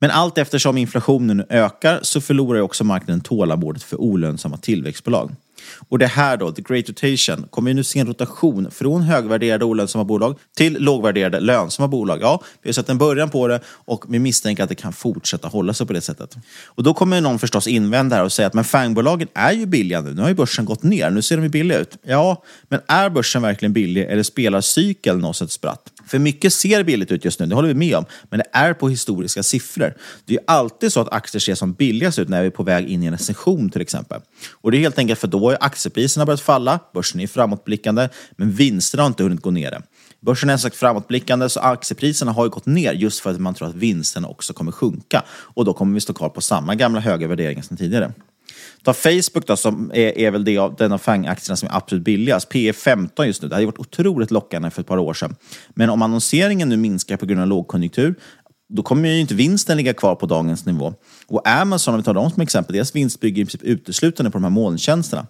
[0.00, 5.30] Men allt eftersom inflationen ökar så förlorar också marknaden tålamodet för olönsamma tillväxtbolag.
[5.88, 9.64] Och det här då, the great rotation, kommer vi nu se en rotation från högvärderade
[9.64, 12.18] olönsamma bolag till lågvärderade lönsamma bolag.
[12.22, 15.48] Ja, vi har sett en början på det och vi misstänker att det kan fortsätta
[15.48, 16.36] hålla sig på det sättet.
[16.64, 20.00] Och då kommer någon förstås invända här och säga att men fangbolagen är ju billiga
[20.00, 20.14] nu.
[20.14, 21.96] Nu har ju börsen gått ner, nu ser de ju billiga ut.
[22.02, 25.92] Ja, men är börsen verkligen billig eller spelar cykeln oss ett spratt?
[26.06, 28.74] För mycket ser billigt ut just nu, det håller vi med om, men det är
[28.74, 29.94] på historiska siffror.
[30.24, 32.62] Det är ju alltid så att aktier ser som billigast ut när vi är på
[32.62, 34.20] väg in i en recession till exempel.
[34.52, 38.52] Och det är helt enkelt för då har aktiepriserna börjat falla, börsen är framåtblickande, men
[38.52, 39.82] vinsterna har inte hunnit gå ner.
[40.20, 43.68] Börsen är sagt framåtblickande, så aktiepriserna har ju gått ner just för att man tror
[43.68, 45.24] att vinsterna också kommer sjunka.
[45.30, 48.12] Och då kommer vi stå kvar på samma gamla höga värderingar som tidigare.
[48.84, 52.04] Ta Facebook då, som är, är väl det av, den av FANG-aktierna som är absolut
[52.04, 52.48] billigast.
[52.48, 53.48] P 15 just nu.
[53.48, 55.36] Det hade varit otroligt lockande för ett par år sedan.
[55.70, 58.14] Men om annonseringen nu minskar på grund av lågkonjunktur,
[58.68, 60.94] då kommer ju inte vinsten ligga kvar på dagens nivå.
[61.26, 64.38] Och Amazon, om vi tar dem som exempel, deras vinst bygger i princip uteslutande på
[64.38, 65.26] de här molntjänsterna.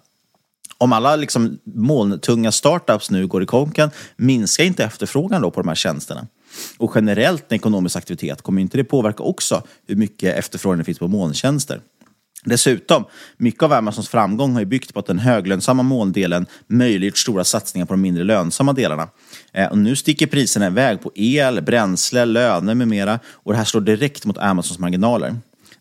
[0.77, 5.67] Om alla liksom molntunga startups nu går i konken, minskar inte efterfrågan då på de
[5.67, 6.27] här tjänsterna?
[6.77, 11.07] Och generellt ekonomisk aktivitet, kommer inte det påverka också hur mycket efterfrågan det finns på
[11.07, 11.81] molntjänster?
[12.43, 13.05] Dessutom,
[13.37, 17.85] mycket av Amazons framgång har ju byggt på att den höglönsamma måldelen möjliggjort stora satsningar
[17.85, 19.07] på de mindre lönsamma delarna.
[19.53, 23.65] Eh, och nu sticker priserna iväg på el, bränsle, löner med mera och det här
[23.65, 25.35] slår direkt mot Amazons marginaler.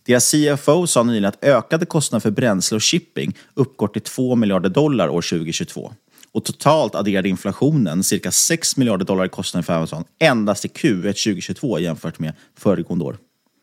[0.07, 4.69] Deras CFO sa nyligen att ökade kostnader för bränsle och shipping uppgår till 2 miljarder
[4.69, 5.93] dollar år 2022.
[6.33, 11.03] Och totalt adderade inflationen cirka 6 miljarder dollar i kostnader för Amazon endast i Q1
[11.03, 13.17] 2022 jämfört med föregående år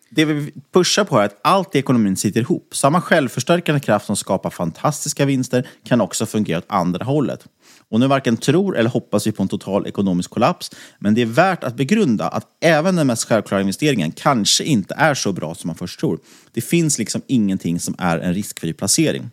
[0.10, 2.76] det vi pushar på är att allt i ekonomin sitter ihop.
[2.76, 7.46] Samma självförstärkande kraft som skapar fantastiska vinster kan också fungera åt andra hållet.
[7.90, 11.26] Och nu varken tror eller hoppas vi på en total ekonomisk kollaps, men det är
[11.26, 15.68] värt att begrunda att även den mest självklara investeringen kanske inte är så bra som
[15.68, 16.20] man först tror.
[16.54, 19.30] Det finns liksom ingenting som är en riskfri placering.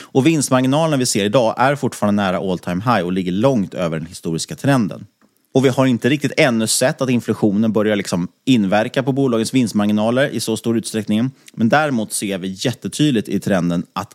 [0.00, 3.98] Och vinstmarginalen vi ser idag är fortfarande nära all time high och ligger långt över
[3.98, 5.06] den historiska trenden.
[5.54, 10.28] Och vi har inte riktigt ännu sett att inflationen börjar liksom inverka på bolagens vinstmarginaler
[10.28, 11.30] i så stor utsträckning.
[11.54, 14.12] Men däremot ser vi jättetydligt i trenden att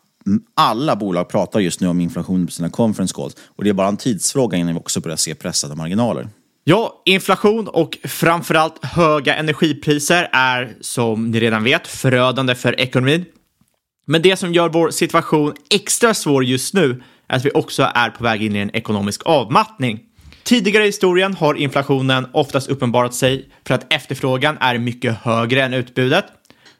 [0.55, 3.35] alla bolag pratar just nu om inflation på sina conference calls.
[3.45, 6.29] Och det är bara en tidsfråga innan vi också börjar se pressade marginaler.
[6.63, 13.25] Ja, inflation och framförallt höga energipriser är som ni redan vet förödande för ekonomin.
[14.07, 18.09] Men det som gör vår situation extra svår just nu är att vi också är
[18.09, 19.99] på väg in i en ekonomisk avmattning.
[20.47, 25.73] Tidigare i historien har inflationen oftast uppenbarat sig för att efterfrågan är mycket högre än
[25.73, 26.25] utbudet.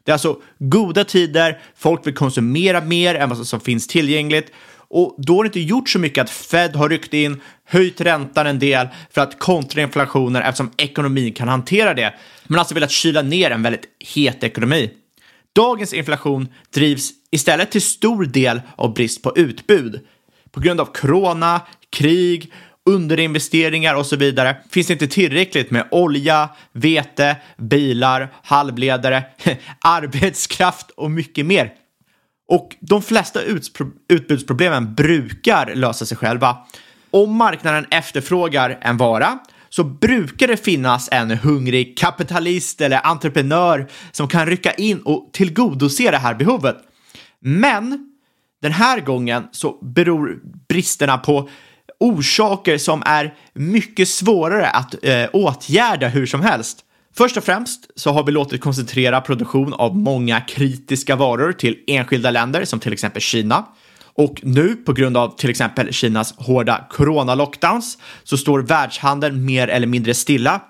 [0.03, 4.51] Det är alltså goda tider, folk vill konsumera mer än vad som finns tillgängligt
[4.87, 8.47] och då har det inte gjort så mycket att Fed har ryckt in, höjt räntan
[8.47, 13.21] en del för att kontra inflationen eftersom ekonomin kan hantera det, men alltså velat kyla
[13.21, 14.91] ner en väldigt het ekonomi.
[15.55, 19.99] Dagens inflation drivs istället till stor del av brist på utbud.
[20.51, 22.51] På grund av corona, krig
[22.87, 29.23] underinvesteringar och så vidare finns det inte tillräckligt med olja, vete, bilar, halvledare,
[29.81, 31.73] arbetskraft och mycket mer.
[32.47, 33.39] Och de flesta
[34.09, 36.57] utbudsproblemen brukar lösa sig själva.
[37.11, 44.27] Om marknaden efterfrågar en vara så brukar det finnas en hungrig kapitalist eller entreprenör som
[44.27, 46.77] kan rycka in och tillgodose det här behovet.
[47.39, 48.11] Men
[48.61, 51.49] den här gången så beror bristerna på
[51.99, 56.79] orsaker som är mycket svårare att eh, åtgärda hur som helst.
[57.17, 62.31] Först och främst så har vi låtit koncentrera produktion av många kritiska varor till enskilda
[62.31, 63.65] länder som till exempel Kina.
[64.13, 69.87] Och nu på grund av till exempel Kinas hårda corona-lockdowns så står världshandeln mer eller
[69.87, 70.61] mindre stilla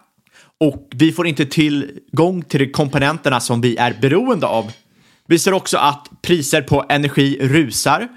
[0.60, 4.72] och vi får inte tillgång till de komponenterna som vi är beroende av.
[5.28, 8.08] Vi ser också att priser på energi rusar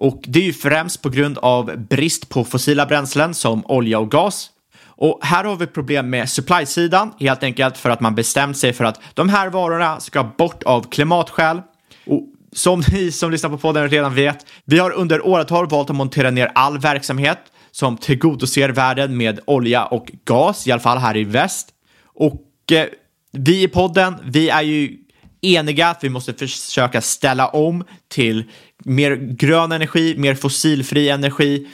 [0.00, 4.10] och det är ju främst på grund av brist på fossila bränslen som olja och
[4.10, 4.50] gas.
[4.82, 8.84] Och här har vi problem med supply-sidan, helt enkelt för att man bestämt sig för
[8.84, 11.62] att de här varorna ska bort av klimatskäl.
[12.06, 15.96] Och som ni som lyssnar på podden redan vet, vi har under åratal valt att
[15.96, 17.38] montera ner all verksamhet
[17.70, 21.68] som tillgodoser världen med olja och gas, i alla fall här i väst.
[22.04, 22.86] Och eh,
[23.32, 24.96] vi i podden, vi är ju
[25.42, 28.44] eniga att vi måste försöka ställa om till
[28.84, 31.66] mer grön energi, mer fossilfri energi.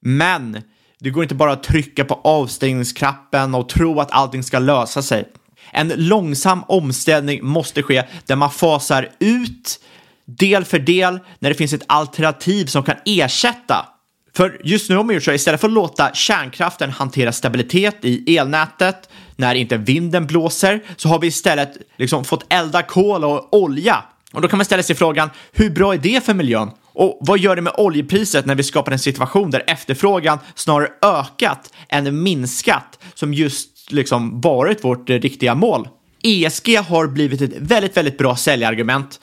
[0.00, 0.62] Men
[1.00, 5.28] det går inte bara att trycka på avstängningsknappen och tro att allting ska lösa sig.
[5.72, 9.80] En långsam omställning måste ske där man fasar ut
[10.24, 13.86] del för del när det finns ett alternativ som kan ersätta.
[14.36, 18.36] För just nu har man gjort så istället för att låta kärnkraften hantera stabilitet i
[18.36, 24.04] elnätet när inte vinden blåser så har vi istället liksom fått elda kol och olja.
[24.32, 26.70] Och då kan man ställa sig frågan, hur bra är det för miljön?
[26.92, 31.72] Och vad gör det med oljepriset när vi skapar en situation där efterfrågan snarare ökat
[31.88, 35.88] än minskat som just liksom varit vårt riktiga mål?
[36.22, 39.20] ESG har blivit ett väldigt, väldigt bra säljargument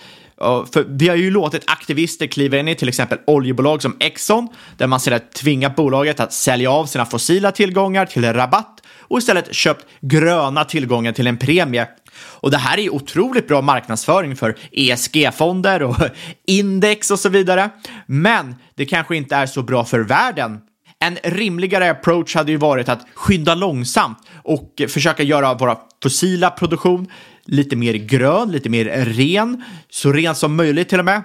[0.74, 4.48] för vi har ju låtit aktivister kliva in i till exempel oljebolag som Exxon,
[4.78, 8.81] där man sedan tvingat bolaget att sälja av sina fossila tillgångar till rabatt
[9.12, 11.88] och istället köpt gröna tillgångar till en premie.
[12.14, 15.96] Och det här är ju otroligt bra marknadsföring för ESG-fonder och
[16.48, 17.70] index och så vidare.
[18.06, 20.60] Men det kanske inte är så bra för världen.
[21.00, 27.08] En rimligare approach hade ju varit att skynda långsamt och försöka göra våra fossila produktion
[27.46, 31.24] lite mer grön, lite mer ren, så ren som möjligt till och med.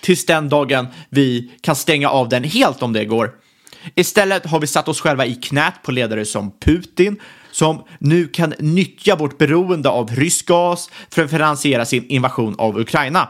[0.00, 3.45] Tills den dagen vi kan stänga av den helt om det går.
[3.94, 7.16] Istället har vi satt oss själva i knät på ledare som Putin,
[7.52, 12.78] som nu kan nyttja vårt beroende av rysk gas för att finansiera sin invasion av
[12.78, 13.28] Ukraina.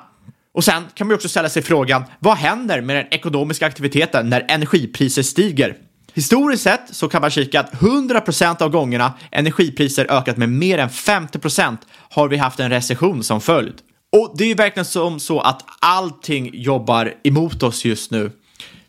[0.55, 4.45] Och sen kan man också ställa sig frågan, vad händer med den ekonomiska aktiviteten när
[4.49, 5.77] energipriser stiger?
[6.15, 10.89] Historiskt sett så kan man kika att 100% av gångerna energipriser ökat med mer än
[10.89, 11.77] 50%
[12.11, 13.75] har vi haft en recession som följd.
[14.13, 18.31] Och det är ju verkligen som så att allting jobbar emot oss just nu.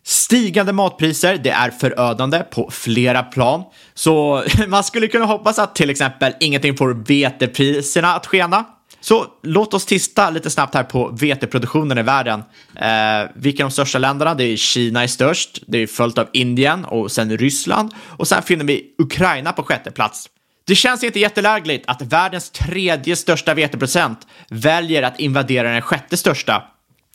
[0.07, 3.63] Stigande matpriser, det är förödande på flera plan.
[3.93, 8.65] Så man skulle kunna hoppas att till exempel ingenting får vetepriserna att skena.
[9.01, 12.43] Så låt oss titta lite snabbt här på veteproduktionen i världen.
[12.75, 14.33] Eh, vilka är de största länderna?
[14.33, 18.43] Det är Kina är störst, det är följt av Indien och sen Ryssland och sen
[18.43, 20.29] finner vi Ukraina på sjätte plats.
[20.67, 26.63] Det känns inte jättelägligt att världens tredje största veteprocent väljer att invadera den sjätte största.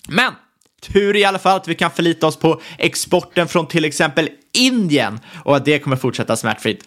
[0.09, 0.33] Men
[0.83, 5.21] tur i alla fall att vi kan förlita oss på exporten från till exempel Indien
[5.45, 6.85] och att det kommer fortsätta smärtfritt.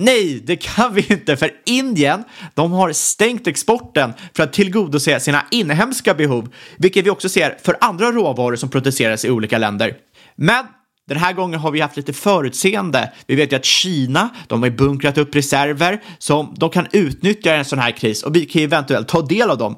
[0.00, 5.44] Nej, det kan vi inte, för Indien, de har stängt exporten för att tillgodose sina
[5.50, 9.94] inhemska behov, vilket vi också ser för andra råvaror som produceras i olika länder.
[10.36, 10.66] Men
[11.08, 13.12] den här gången har vi haft lite förutseende.
[13.26, 17.58] Vi vet ju att Kina, de har bunkrat upp reserver som de kan utnyttja i
[17.58, 19.76] en sån här kris och vi kan ju eventuellt ta del av dem.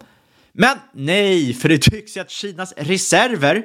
[0.52, 3.62] Men nej, för det tycks ju att Kinas reserver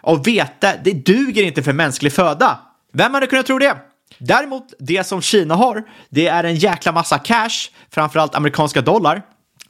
[0.00, 2.58] av vete, det duger inte för mänsklig föda.
[2.92, 3.76] Vem hade kunnat tro det?
[4.18, 9.22] Däremot, det som Kina har, det är en jäkla massa cash, framförallt amerikanska dollar.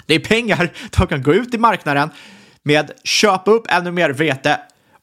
[0.07, 2.11] Det är pengar de kan gå ut i marknaden
[2.63, 4.61] med, köpa upp ännu mer vete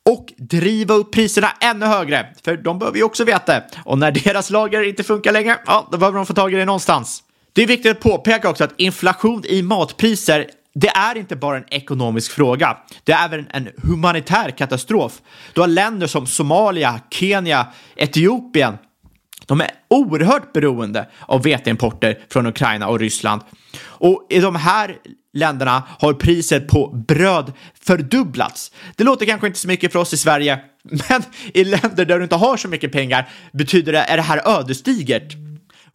[0.10, 3.64] och driva upp priserna ännu högre, för de behöver ju också vete.
[3.86, 6.66] Och när deras lager inte funkar längre, ja, då behöver de få tag i det
[6.66, 7.24] någonstans.
[7.54, 11.66] Det är viktigt att påpeka också att inflation i matpriser det är inte bara en
[11.72, 15.22] ekonomisk fråga, det är även en humanitär katastrof.
[15.54, 18.78] Du har länder som Somalia, Kenya, Etiopien
[19.46, 23.42] de är oerhört beroende av veteimporter från Ukraina och Ryssland.
[23.84, 24.98] Och i de här
[25.34, 28.72] länderna har priset på bröd fördubblats.
[28.96, 32.24] Det låter kanske inte så mycket för oss i Sverige, men i länder där du
[32.24, 35.36] inte har så mycket pengar betyder det, är det här ödesdigert.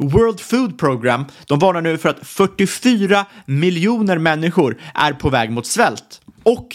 [0.00, 5.66] World Food Program, de varnar nu för att 44 miljoner människor är på väg mot
[5.66, 6.20] svält.
[6.42, 6.68] Och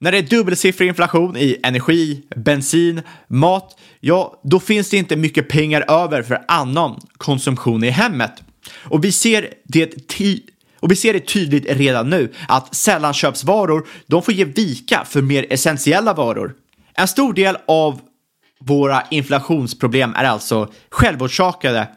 [0.00, 5.48] när det är dubbelsiffrig inflation i energi, bensin, mat, ja, då finns det inte mycket
[5.48, 8.42] pengar över för annan konsumtion i hemmet.
[8.74, 9.96] Och vi ser det
[10.80, 15.46] och vi ser det tydligt redan nu att sällanköpsvaror, de får ge vika för mer
[15.50, 16.54] essentiella varor.
[16.94, 18.00] En stor del av
[18.64, 21.88] Våra inflationsproblem är alltså självorsakade.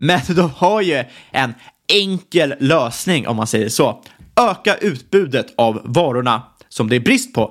[0.00, 1.54] Men de har ju en
[1.92, 4.02] enkel lösning om man säger så.
[4.50, 7.50] Öka utbudet av varorna som det är brist på.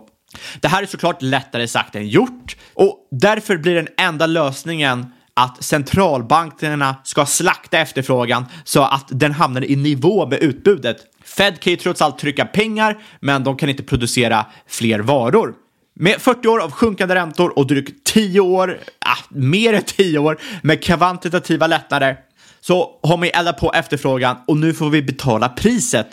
[0.59, 5.63] Det här är såklart lättare sagt än gjort och därför blir den enda lösningen att
[5.63, 10.97] centralbankerna ska slakta efterfrågan så att den hamnar i nivå med utbudet.
[11.23, 15.53] Fed kan ju trots allt trycka pengar, men de kan inte producera fler varor.
[15.95, 20.39] Med 40 år av sjunkande räntor och drygt 10 år, ah, mer än 10 år,
[20.61, 22.17] med kvantitativa lättnader
[22.61, 26.07] så har man ju eldat på efterfrågan och nu får vi betala priset.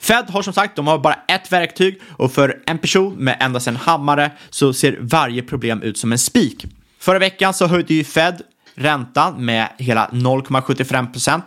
[0.00, 3.66] Fed har som sagt, de har bara ett verktyg och för en person med endast
[3.66, 6.66] en hammare så ser varje problem ut som en spik.
[6.98, 8.42] Förra veckan så höjde ju Fed
[8.74, 11.44] räntan med hela 0,75 procent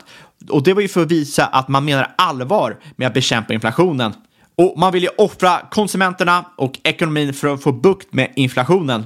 [0.49, 4.14] och det var ju för att visa att man menar allvar med att bekämpa inflationen.
[4.56, 9.06] Och man vill ju offra konsumenterna och ekonomin för att få bukt med inflationen.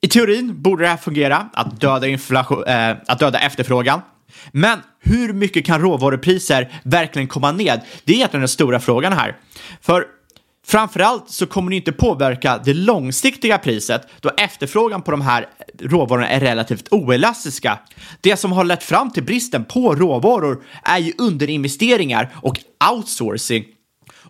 [0.00, 4.00] I teorin borde det här fungera, att döda, inflation, äh, att döda efterfrågan.
[4.52, 7.80] Men hur mycket kan råvarupriser verkligen komma ned?
[8.04, 9.36] Det är egentligen den stora frågan här.
[9.80, 10.06] För
[10.66, 15.46] framförallt så kommer det inte påverka det långsiktiga priset då efterfrågan på de här
[15.80, 17.78] råvarorna är relativt oelastiska.
[18.20, 22.60] Det som har lett fram till bristen på råvaror är ju underinvesteringar och
[22.92, 23.64] outsourcing.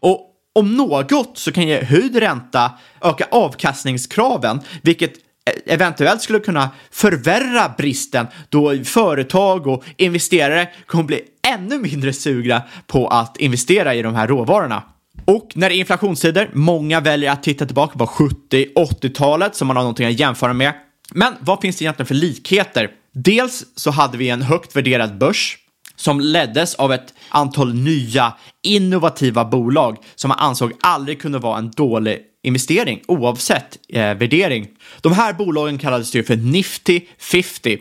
[0.00, 2.72] Och om något så kan ju höjd ränta
[3.02, 5.12] öka avkastningskraven, vilket
[5.46, 12.62] E- eventuellt skulle kunna förvärra bristen då företag och investerare kommer bli ännu mindre sugna
[12.86, 14.82] på att investera i de här råvarorna.
[15.24, 19.84] Och när det är inflationstider, många väljer att titta tillbaka på 70-80-talet som man har
[19.84, 20.72] någonting att jämföra med.
[21.14, 22.90] Men vad finns det egentligen för likheter?
[23.14, 25.58] Dels så hade vi en högt värderad börs
[25.96, 28.32] som leddes av ett antal nya
[28.62, 34.68] innovativa bolag som man ansåg aldrig kunde vara en dålig investering oavsett eh, värdering.
[35.00, 37.78] De här bolagen kallades ju för Nifty 50.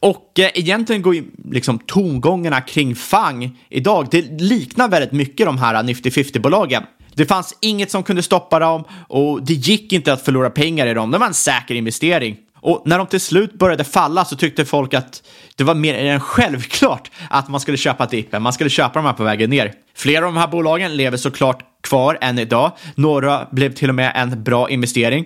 [0.00, 5.58] Och eh, egentligen går ju liksom tongångarna kring FANG idag, det liknar väldigt mycket de
[5.58, 6.82] här Nifty 50-bolagen.
[7.14, 10.94] Det fanns inget som kunde stoppa dem och det gick inte att förlora pengar i
[10.94, 11.10] dem.
[11.10, 12.36] Det var en säker investering.
[12.64, 15.22] Och när de till slut började falla så tyckte folk att
[15.56, 18.42] det var mer än självklart att man skulle köpa dippen.
[18.42, 19.72] Man skulle köpa de här på vägen ner.
[19.96, 22.72] Flera av de här bolagen lever såklart kvar än idag.
[22.94, 25.24] Några blev till och med en bra investering.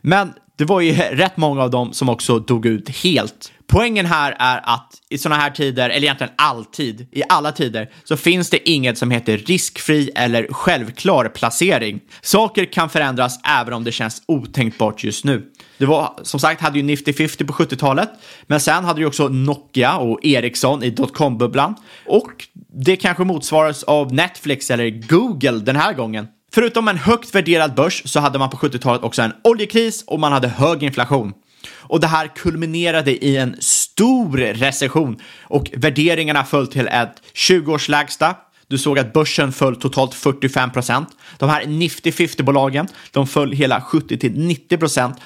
[0.00, 3.52] Men det var ju rätt många av dem som också dog ut helt.
[3.66, 8.16] Poängen här är att i sådana här tider, eller egentligen alltid, i alla tider, så
[8.16, 12.00] finns det inget som heter riskfri eller självklar placering.
[12.20, 15.44] Saker kan förändras även om det känns otänkbart just nu.
[15.78, 18.10] Det var, som sagt, hade ju Nifty 50 på 70-talet,
[18.46, 21.74] men sen hade du också Nokia och Ericsson i dotcom-bubblan.
[22.06, 26.26] Och det kanske motsvaras av Netflix eller Google den här gången.
[26.52, 30.32] Förutom en högt värderad börs så hade man på 70-talet också en oljekris och man
[30.32, 31.32] hade hög inflation.
[31.76, 38.34] Och det här kulminerade i en stor recession och värderingarna föll till ett 20-årslägsta.
[38.66, 41.08] Du såg att börsen föll totalt 45 procent.
[41.38, 45.16] De här Nifty 50-bolagen, de föll hela 70 till 90 procent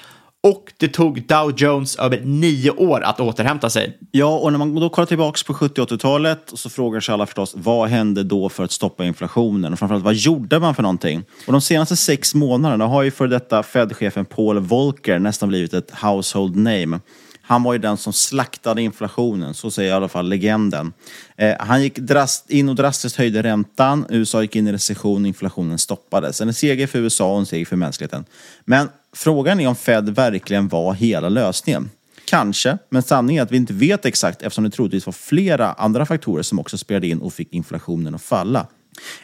[0.45, 3.99] och det tog Dow Jones över nio år att återhämta sig.
[4.11, 7.55] Ja, och när man då kollar tillbaka på 70 80-talet så frågar sig alla förstås,
[7.57, 9.72] vad hände då för att stoppa inflationen?
[9.72, 11.24] Och framförallt, vad gjorde man för någonting?
[11.47, 15.90] Och de senaste sex månaderna har ju för detta Fed-chefen Paul Volcker nästan blivit ett
[15.90, 17.01] household name.
[17.43, 20.93] Han var ju den som slaktade inflationen, så säger i alla fall legenden.
[21.36, 25.28] Eh, han gick drast, in och drastiskt höjde räntan, USA gick in i recession och
[25.28, 26.40] inflationen stoppades.
[26.40, 28.24] En seger för USA och en seger för mänskligheten.
[28.64, 31.90] Men frågan är om Fed verkligen var hela lösningen.
[32.24, 36.07] Kanske, men sanningen är att vi inte vet exakt eftersom det troligtvis var flera andra
[36.07, 38.66] faktorer som också spelade in och fick inflationen att falla.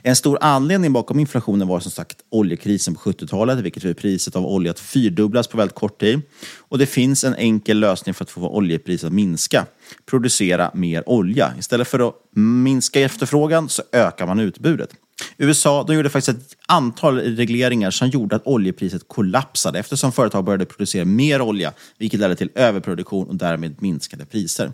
[0.02, 4.46] En stor anledning bakom inflationen var som sagt oljekrisen på 70-talet, vilket fick priset av
[4.46, 6.20] olja att fyrdubblas på väldigt kort tid.
[6.58, 9.66] Och det finns en enkel lösning för att få oljepriset att minska.
[10.06, 11.54] Producera mer olja.
[11.58, 14.90] Istället för att minska efterfrågan så ökar man utbudet.
[15.36, 20.64] USA de gjorde faktiskt ett antal regleringar som gjorde att oljepriset kollapsade eftersom företag började
[20.64, 24.72] producera mer olja, vilket ledde till överproduktion och därmed minskade priser.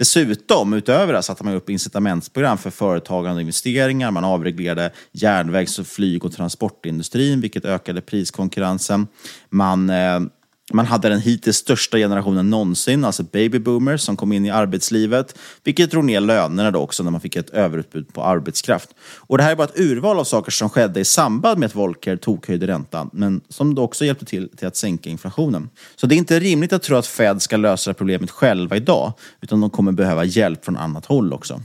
[0.00, 4.10] Dessutom, utöver det, satte man upp incitamentsprogram för företagande och investeringar.
[4.10, 9.06] Man avreglerade järnvägs-, och flyg och transportindustrin, vilket ökade priskonkurrensen.
[9.50, 10.20] Man eh,
[10.72, 15.38] man hade den hittills största generationen någonsin, alltså baby boomers, som kom in i arbetslivet,
[15.64, 18.88] vilket drog ner lönerna då också när man fick ett överutbud på arbetskraft.
[19.16, 21.74] Och det här är bara ett urval av saker som skedde i samband med att
[21.74, 25.70] Volcker tokhöjde räntan, men som då också hjälpte till, till att sänka inflationen.
[25.96, 29.60] Så det är inte rimligt att tro att Fed ska lösa problemet själva idag, utan
[29.60, 31.62] de kommer behöva hjälp från annat håll också.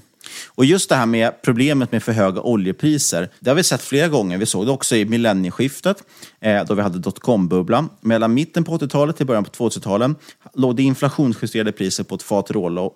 [0.48, 4.08] Och just det här med problemet med för höga oljepriser, det har vi sett flera
[4.08, 4.38] gånger.
[4.38, 6.04] Vi såg det också i millennieskiftet,
[6.40, 7.90] eh, då vi hade dotcom-bubblan.
[8.02, 10.12] Mellan mitten på 80-talet till början på 2000-talet
[10.54, 12.52] låg det inflationsjusterade priser på ett fat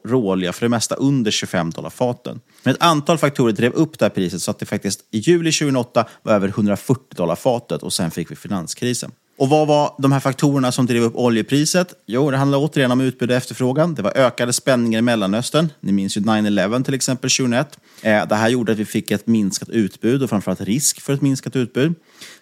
[0.05, 2.39] råolja för det mesta under 25 dollar faten.
[2.63, 5.51] Men ett antal faktorer drev upp det här priset så att det faktiskt i juli
[5.51, 9.11] 2008 var över 140 dollar fatet och sen fick vi finanskrisen.
[9.39, 11.93] Och vad var de här faktorerna som drev upp oljepriset?
[12.05, 13.95] Jo, det handlar återigen om utbud och efterfrågan.
[13.95, 15.69] Det var ökade spänningar i Mellanöstern.
[15.79, 17.79] Ni minns ju 9-11 till exempel 2001.
[18.01, 21.21] Eh, det här gjorde att vi fick ett minskat utbud och framförallt risk för ett
[21.21, 21.93] minskat utbud.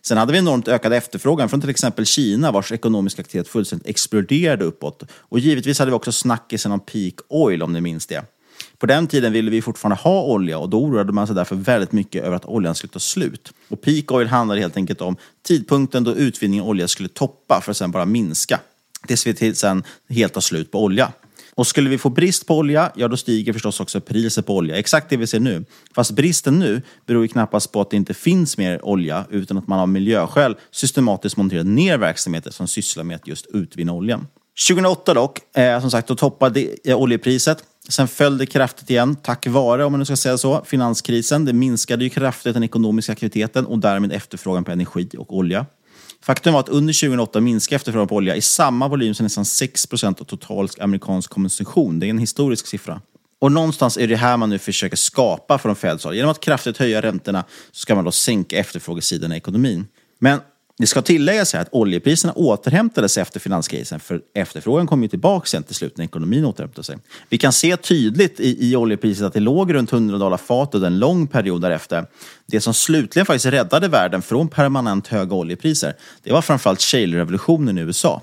[0.02, 4.66] Sen hade vi enormt ökad efterfrågan från till exempel Kina vars ekonomiska aktivitet fullständigt exploderade
[4.66, 5.04] uppåt.
[5.12, 8.24] Och givetvis hade vi också snackisen om peak oil om ni minns det.
[8.80, 11.92] På den tiden ville vi fortfarande ha olja och då oroade man sig därför väldigt
[11.92, 13.54] mycket över att oljan skulle ta slut.
[13.68, 15.16] Och peak oil handlade helt enkelt om
[15.48, 18.60] tidpunkten då utvinningen av olja skulle toppa för att sen bara minska.
[19.08, 21.12] Tills vi sen helt tar slut på olja.
[21.58, 24.76] Och skulle vi få brist på olja, ja då stiger förstås också priset på olja.
[24.76, 25.66] Exakt det vi ser nu.
[25.96, 29.68] Fast bristen nu beror ju knappast på att det inte finns mer olja, utan att
[29.68, 34.28] man av miljöskäl systematiskt monterat ner verksamheter som sysslar med att just utvinna oljan.
[34.68, 37.64] 2008 dock, eh, som sagt, då toppade oljepriset.
[37.90, 41.46] Sen föll det kraftigt igen, tack vare, om man nu ska säga så, finanskrisen.
[41.46, 45.66] Det minskade ju kraftigt den ekonomiska aktiviteten och därmed efterfrågan på energi och olja.
[46.22, 50.22] Faktum var att under 2008 minskade efterfrågan på olja i samma volym som nästan 6%
[50.22, 52.00] av total amerikansk konsumtion.
[52.00, 53.02] Det är en historisk siffra.
[53.40, 57.02] Och någonstans är det här man nu försöker skapa från Feds Genom att kraftigt höja
[57.02, 59.88] räntorna så ska man då sänka efterfrågesidan i ekonomin.
[60.20, 60.40] Men
[60.80, 65.64] det ska tilläggas att oljepriserna återhämtade sig efter finanskrisen, för efterfrågan kom ju tillbaka sen
[65.64, 66.98] till slut när ekonomin återhämtade sig.
[67.30, 70.88] Vi kan se tydligt i, i oljepriset att det låg runt 100 dollar fat under
[70.88, 72.06] en lång period därefter.
[72.46, 77.82] Det som slutligen faktiskt räddade världen från permanent höga oljepriser, det var framförallt shale-revolutionen i
[77.82, 78.22] USA.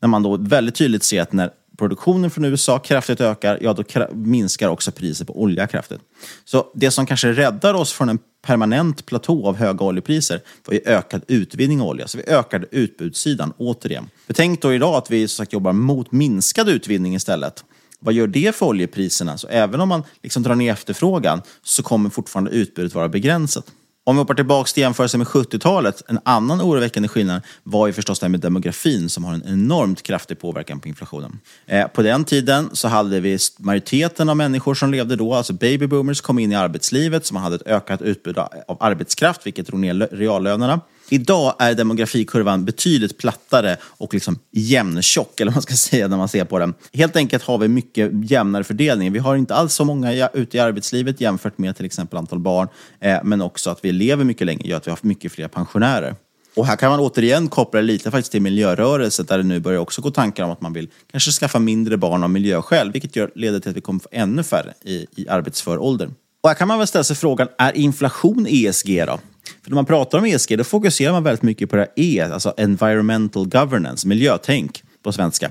[0.00, 3.84] När man då väldigt tydligt ser att när produktionen från USA kraftigt ökar, ja då
[4.12, 6.00] minskar också priset på olja kraftigt.
[6.44, 10.80] Så det som kanske räddar oss från en permanent platå av höga oljepriser var ju
[10.86, 12.08] ökad utvinning av olja.
[12.08, 14.10] Så vi ökade utbudssidan återigen.
[14.26, 17.64] Betänk då idag att vi som sagt jobbar mot minskad utvinning istället.
[18.00, 19.38] Vad gör det för oljepriserna?
[19.38, 23.72] Så även om man liksom drar ner efterfrågan så kommer fortfarande utbudet vara begränsat.
[24.08, 28.20] Om vi hoppar tillbaka till jämförelsen med 70-talet, en annan oroväckande skillnad var ju förstås
[28.20, 31.38] det här med demografin som har en enormt kraftig påverkan på inflationen.
[31.66, 35.86] Eh, på den tiden så hade vi majoriteten av människor som levde då, alltså baby
[35.86, 39.80] boomers, kom in i arbetslivet, så man hade ett ökat utbud av arbetskraft, vilket drog
[39.80, 40.80] ner reallönerna.
[41.08, 46.28] Idag är demografikurvan betydligt plattare och liksom jämntjock, eller vad man ska säga när man
[46.28, 46.74] ser på den.
[46.92, 49.12] Helt enkelt har vi mycket jämnare fördelning.
[49.12, 52.68] Vi har inte alls så många ute i arbetslivet jämfört med till exempel antal barn,
[53.00, 56.14] eh, men också att vi lever mycket längre gör att vi har mycket fler pensionärer.
[56.56, 59.80] Och här kan man återigen koppla det lite faktiskt till miljörörelsen där det nu börjar
[59.80, 63.30] också gå tankar om att man vill kanske skaffa mindre barn av miljöskäl, vilket gör,
[63.34, 66.10] leder till att vi kommer få ännu färre i, i arbetsför ålder.
[66.40, 69.18] Och här kan man väl ställa sig frågan, är inflation ESG då?
[69.62, 72.28] För när man pratar om ESG då fokuserar man väldigt mycket på det här E,
[72.32, 75.50] alltså environmental governance, miljötänk på svenska.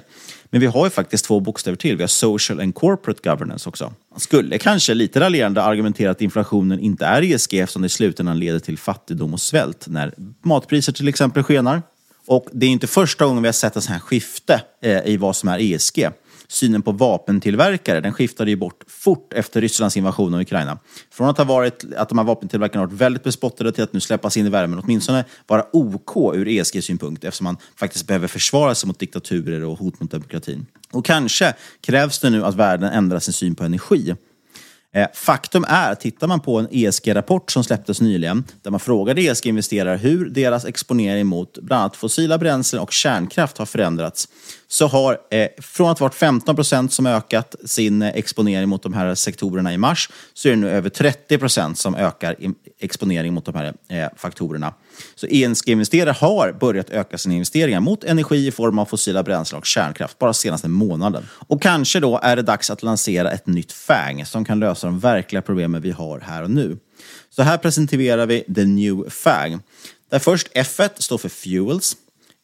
[0.49, 1.97] Men vi har ju faktiskt två bokstäver till.
[1.97, 3.93] Vi har social and corporate governance också.
[4.11, 8.39] Man skulle kanske lite raljerande argumentera att inflationen inte är ESG eftersom det i slutändan
[8.39, 11.81] leder till fattigdom och svält när matpriser till exempel skenar.
[12.27, 15.17] Och det är inte första gången vi har sett ett sånt här skifte eh, i
[15.17, 16.09] vad som är ESG
[16.47, 20.79] synen på vapentillverkare, den skiftade ju bort fort efter Rysslands invasion av Ukraina.
[21.11, 24.37] Från att ha varit att de här vapentillverkarna varit väldigt bespottade till att nu släppas
[24.37, 28.99] in i värmen, åtminstone vara OK ur ESG-synpunkt eftersom man faktiskt behöver försvara sig mot
[28.99, 30.65] diktaturer och hot mot demokratin.
[30.91, 34.15] Och kanske krävs det nu att världen ändrar sin syn på energi.
[34.95, 39.97] Eh, faktum är, tittar man på en ESG-rapport som släpptes nyligen, där man frågade ESG-investerare
[39.97, 44.27] hur deras exponering mot bland annat fossila bränslen och kärnkraft har förändrats,
[44.67, 48.93] så har eh, från att ha varit 15 procent som ökat sin exponering mot de
[48.93, 52.35] här sektorerna i mars, så är det nu över 30 procent som ökar
[52.79, 54.73] exponering mot de här eh, faktorerna.
[55.15, 59.65] Så ESG-investerare har börjat öka sina investeringar mot energi i form av fossila bränslen och
[59.65, 61.25] kärnkraft bara senaste månaden.
[61.47, 64.99] Och kanske då är det dags att lansera ett nytt FANG som kan lösa de
[64.99, 66.77] verkliga problemen vi har här och nu.
[67.29, 69.59] Så här presenterar vi The New FANG.
[70.11, 71.95] Där först F står för Fuels,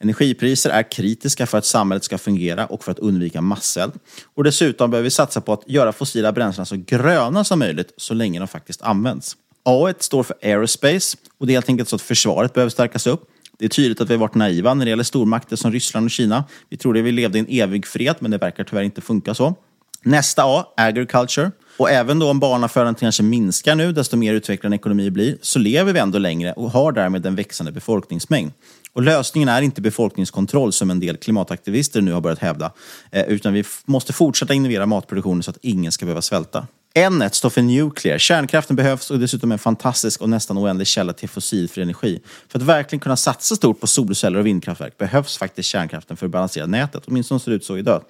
[0.04, 3.94] Energipriser är kritiska för att samhället ska fungera och för att undvika masseld.
[4.36, 8.14] Och dessutom behöver vi satsa på att göra fossila bränslen så gröna som möjligt så
[8.14, 9.36] länge de faktiskt används.
[9.66, 13.28] A står för Aerospace och det är helt enkelt så att försvaret behöver stärkas upp.
[13.60, 16.12] Det är tydligt att vi har varit naiva när det gäller stormakter som Ryssland och
[16.12, 16.44] Kina.
[16.70, 19.34] Vi trodde att vi levde i en evig fred, men det verkar tyvärr inte funka
[19.34, 19.56] så.
[20.04, 21.52] Nästa A, Agriculture.
[21.78, 25.60] Och även då om barnafödandet kanske minskar nu, desto mer utvecklad en ekonomi blir, så
[25.60, 28.52] lever vi ändå längre och har därmed en växande befolkningsmängd.
[28.94, 32.72] Och lösningen är inte befolkningskontroll som en del klimataktivister nu har börjat hävda,
[33.12, 36.68] eh, utan vi måste fortsätta innovera matproduktionen så att ingen ska behöva svälta.
[36.94, 38.18] N1 står för nuclear.
[38.18, 42.22] Kärnkraften behövs och dessutom en fantastisk och nästan oändlig källa till fossilfri energi.
[42.48, 46.32] För att verkligen kunna satsa stort på solceller och vindkraftverk behövs faktiskt kärnkraften för att
[46.32, 47.04] balansera nätet.
[47.08, 48.04] Åtminstone ser det ut så idag.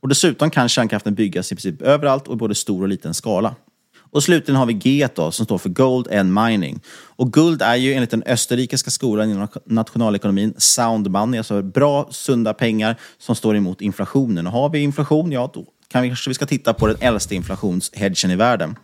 [0.00, 3.54] Och dessutom kan kärnkraften byggas i princip överallt och i både stor och liten skala.
[4.10, 6.80] Och slutligen har vi G då, som står för Gold and Mining.
[6.90, 12.54] Och guld är ju enligt den österrikiska skolan inom nationalekonomin sound money, alltså bra, sunda
[12.54, 14.46] pengar som står emot inflationen.
[14.46, 18.36] Och har vi inflation, ja då kanske vi ska titta på den äldsta inflationshedgen i
[18.36, 18.76] världen.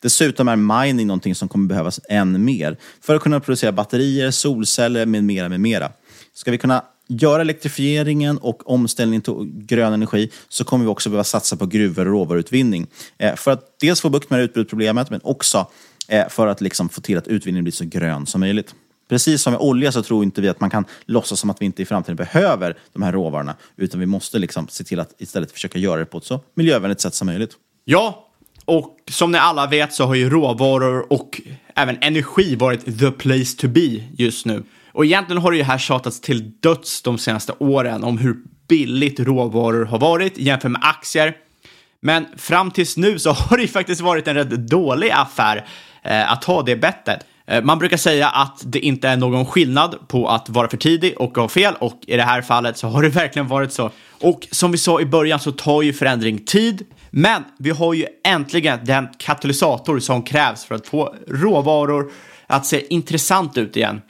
[0.00, 5.06] Dessutom är mining någonting som kommer behövas än mer för att kunna producera batterier, solceller
[5.06, 5.92] med mera, med mera.
[6.32, 11.24] Ska vi kunna göra elektrifieringen och omställningen till grön energi så kommer vi också behöva
[11.24, 12.86] satsa på gruvor och råvaruutvinning.
[13.18, 15.70] Eh, för att dels få bukt med utbudsproblemet men också
[16.08, 18.74] eh, för att liksom få till att utvinningen blir så grön som möjligt.
[19.08, 21.66] Precis som med olja så tror inte vi att man kan låtsas som att vi
[21.66, 23.56] inte i framtiden behöver de här råvarorna.
[23.76, 27.00] Utan vi måste liksom se till att istället försöka göra det på ett så miljövänligt
[27.00, 27.56] sätt som möjligt.
[27.84, 28.28] Ja,
[28.64, 31.40] och som ni alla vet så har ju råvaror och
[31.74, 34.62] även energi varit the place to be just nu.
[34.92, 38.36] Och egentligen har det ju här tjatats till döds de senaste åren om hur
[38.68, 41.36] billigt råvaror har varit jämfört med aktier.
[42.00, 45.66] Men fram tills nu så har det ju faktiskt varit en rätt dålig affär
[46.02, 47.26] eh, att ta det bettet.
[47.46, 51.20] Eh, man brukar säga att det inte är någon skillnad på att vara för tidig
[51.20, 53.90] och ha fel och i det här fallet så har det verkligen varit så.
[54.20, 58.06] Och som vi sa i början så tar ju förändring tid, men vi har ju
[58.24, 62.10] äntligen den katalysator som krävs för att få råvaror
[62.46, 64.02] att se intressant ut igen.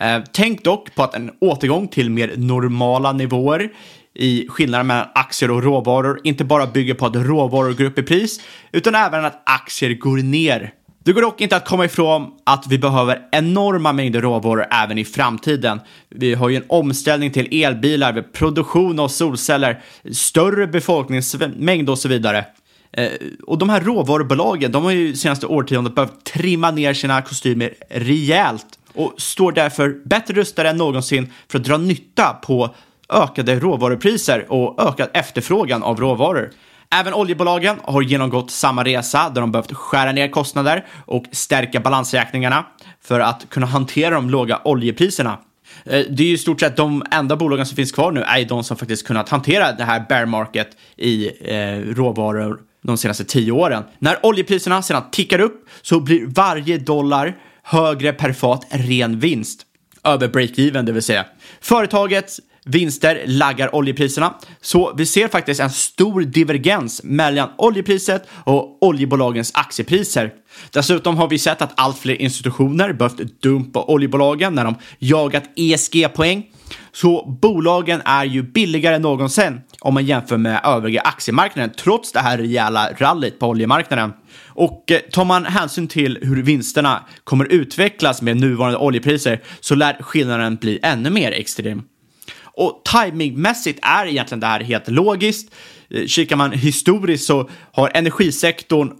[0.00, 3.70] Eh, tänk dock på att en återgång till mer normala nivåer
[4.14, 8.02] i skillnaden mellan aktier och råvaror inte bara bygger på att råvaror går upp i
[8.02, 8.40] pris,
[8.72, 10.72] utan även att aktier går ner
[11.04, 15.04] det går dock inte att komma ifrån att vi behöver enorma mängder råvaror även i
[15.04, 15.80] framtiden.
[16.08, 19.82] Vi har ju en omställning till elbilar, produktion av solceller,
[20.12, 22.44] större befolkningsmängd och så vidare.
[22.92, 23.10] Eh,
[23.46, 28.66] och de här råvarubolagen, de har ju senaste årtiondet behövt trimma ner sina kostymer rejält
[28.94, 32.74] och står därför bättre rustade än någonsin för att dra nytta på
[33.12, 36.50] ökade råvarupriser och ökad efterfrågan av råvaror.
[36.94, 42.66] Även oljebolagen har genomgått samma resa där de behövt skära ner kostnader och stärka balansräkningarna
[43.00, 45.38] för att kunna hantera de låga oljepriserna.
[45.84, 48.44] Eh, det är ju i stort sett de enda bolagen som finns kvar nu är
[48.44, 53.52] de som faktiskt kunnat hantera det här bear market i eh, råvaror de senaste tio
[53.52, 53.84] åren.
[53.98, 59.62] När oljepriserna sedan tickar upp så blir varje dollar högre per fat ren vinst.
[60.04, 61.26] Över break-even, det vill säga.
[61.60, 64.34] Företagets vinster laggar oljepriserna.
[64.60, 70.32] Så vi ser faktiskt en stor divergens mellan oljepriset och oljebolagens aktiepriser.
[70.70, 76.46] Dessutom har vi sett att allt fler institutioner behövt dumpa oljebolagen när de jagat ESG-poäng.
[76.92, 82.20] Så bolagen är ju billigare än någonsin om man jämför med övriga aktiemarknaden trots det
[82.20, 84.12] här rejäla rallyt på oljemarknaden.
[84.46, 90.02] Och eh, tar man hänsyn till hur vinsterna kommer utvecklas med nuvarande oljepriser så lär
[90.02, 91.82] skillnaden bli ännu mer extrem.
[92.54, 95.54] Och timingmässigt är egentligen det här helt logiskt.
[95.90, 98.92] Eh, kikar man historiskt så har energisektorn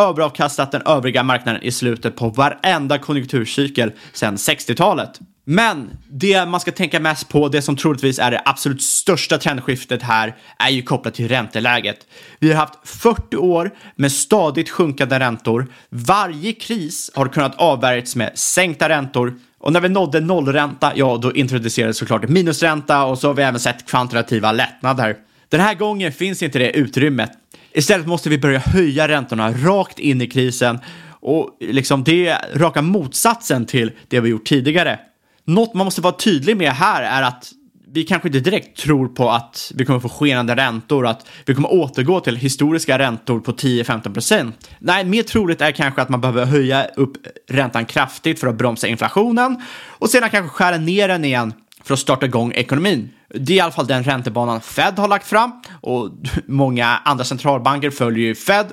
[0.00, 5.20] överavkastat den övriga marknaden i slutet på varenda konjunkturcykel sedan 60-talet.
[5.50, 10.02] Men det man ska tänka mest på, det som troligtvis är det absolut största trendskiftet
[10.02, 12.06] här, är ju kopplat till ränteläget.
[12.38, 15.66] Vi har haft 40 år med stadigt sjunkande räntor.
[15.88, 21.32] Varje kris har kunnat avvärjts med sänkta räntor och när vi nådde nollränta, ja, då
[21.32, 25.16] introducerades såklart minusränta och så har vi även sett kvantitativa lättnader.
[25.48, 27.30] Den här gången finns inte det utrymmet.
[27.72, 30.78] Istället måste vi börja höja räntorna rakt in i krisen
[31.20, 34.98] och liksom det är raka motsatsen till det vi gjort tidigare.
[35.44, 37.52] Något man måste vara tydlig med här är att
[37.92, 41.72] vi kanske inte direkt tror på att vi kommer få skenande räntor, att vi kommer
[41.72, 44.70] återgå till historiska räntor på 10-15 procent.
[44.78, 47.12] Nej, mer troligt är kanske att man behöver höja upp
[47.48, 51.52] räntan kraftigt för att bromsa inflationen och sedan kanske skära ner den igen
[51.84, 53.10] för att starta igång ekonomin.
[53.34, 56.10] Det är i alla fall den räntebanan Fed har lagt fram och
[56.46, 58.66] många andra centralbanker följer ju Fed.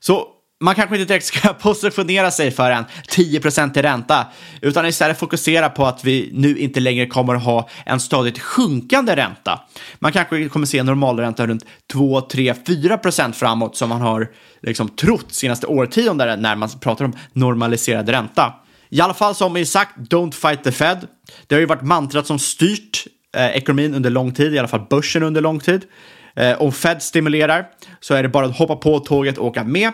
[0.00, 0.26] Så
[0.62, 4.26] man kanske inte direkt ska positionera sig för en 10% i ränta,
[4.60, 9.16] utan istället fokusera på att vi nu inte längre kommer att ha en stadigt sjunkande
[9.16, 9.60] ränta.
[9.98, 14.28] Man kanske kommer se en normalränta runt 2, 3, 4% framåt som man har
[14.62, 18.54] liksom trott senaste årtionden när man pratar om normaliserad ränta.
[18.88, 21.06] I alla fall som sagt, don't fight the Fed.
[21.46, 23.06] Det har ju varit mantrat som styrt
[23.36, 25.84] eh, ekonomin under lång tid, i alla fall börsen under lång tid.
[26.36, 27.66] Eh, om Fed stimulerar
[28.00, 29.92] så är det bara att hoppa på tåget och åka med.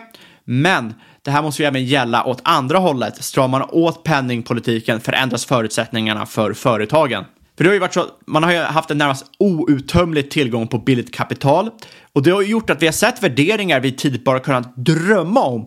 [0.51, 3.23] Men det här måste ju även gälla åt andra hållet.
[3.23, 7.25] Stramar man åt penningpolitiken förändras förutsättningarna för företagen.
[7.57, 10.77] För det har ju varit så, man har ju haft en närmast outtömlig tillgång på
[10.77, 11.69] billigt kapital
[12.13, 15.41] och det har ju gjort att vi har sett värderingar vi tidigt bara kunnat drömma
[15.41, 15.65] om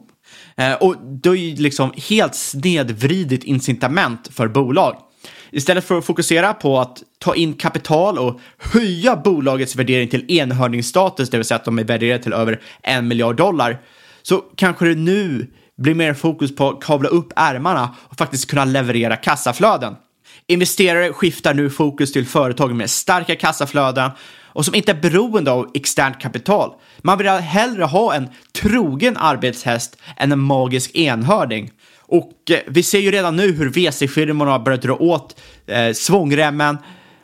[0.57, 4.97] Eh, och det är ju liksom helt snedvridit incitament för bolag.
[5.51, 11.31] Istället för att fokusera på att ta in kapital och höja bolagets värdering till enhörningsstatus,
[11.31, 13.81] det vill säga att de är värderade till över en miljard dollar,
[14.23, 18.65] så kanske det nu blir mer fokus på att kavla upp ärmarna och faktiskt kunna
[18.65, 19.95] leverera kassaflöden.
[20.47, 24.11] Investerare skiftar nu fokus till företag med starka kassaflöden
[24.53, 26.73] och som inte är beroende av externt kapital.
[26.99, 31.71] Man vill hellre ha en trogen arbetshäst än en magisk enhörning.
[32.01, 36.79] Och eh, vi ser ju redan nu hur VC-firmorna har börjat dra åt eh, svångremmen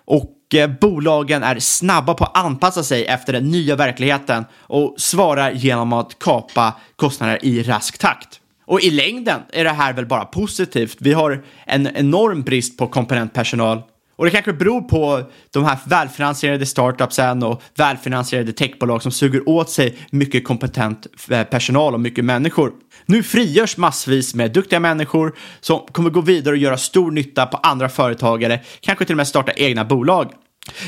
[0.04, 5.50] och Eh, bolagen är snabba på att anpassa sig efter den nya verkligheten och svarar
[5.50, 8.40] genom att kapa kostnader i rask takt.
[8.66, 10.96] Och i längden är det här väl bara positivt.
[11.00, 13.82] Vi har en enorm brist på komponentpersonal
[14.18, 19.70] och det kanske beror på de här välfinansierade startupsen och välfinansierade techbolag som suger åt
[19.70, 22.72] sig mycket kompetent eh, personal och mycket människor.
[23.06, 27.56] Nu frigörs massvis med duktiga människor som kommer gå vidare och göra stor nytta på
[27.56, 30.32] andra företagare, kanske till och med starta egna bolag.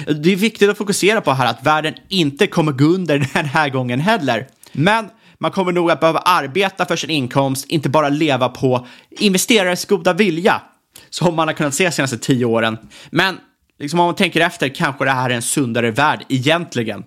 [0.06, 3.68] Det är viktigt att fokusera på här att världen inte kommer gå under den här
[3.68, 4.46] gången heller.
[4.72, 5.08] Men
[5.38, 10.12] man kommer nog att behöva arbeta för sin inkomst, inte bara leva på investerares goda
[10.12, 10.62] vilja
[11.10, 12.78] som man har kunnat se de senaste tio åren.
[13.10, 13.38] Men
[13.78, 17.04] liksom om man tänker efter kanske det här är en sundare värld egentligen.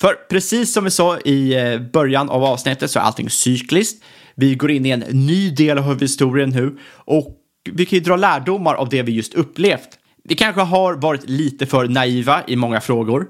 [0.00, 4.04] För precis som vi sa i eh, början av avsnittet så är allting cykliskt.
[4.34, 7.36] Vi går in i en ny del av historien nu och
[7.72, 9.88] vi kan ju dra lärdomar av det vi just upplevt.
[10.24, 13.26] Vi kanske har varit lite för naiva i många frågor.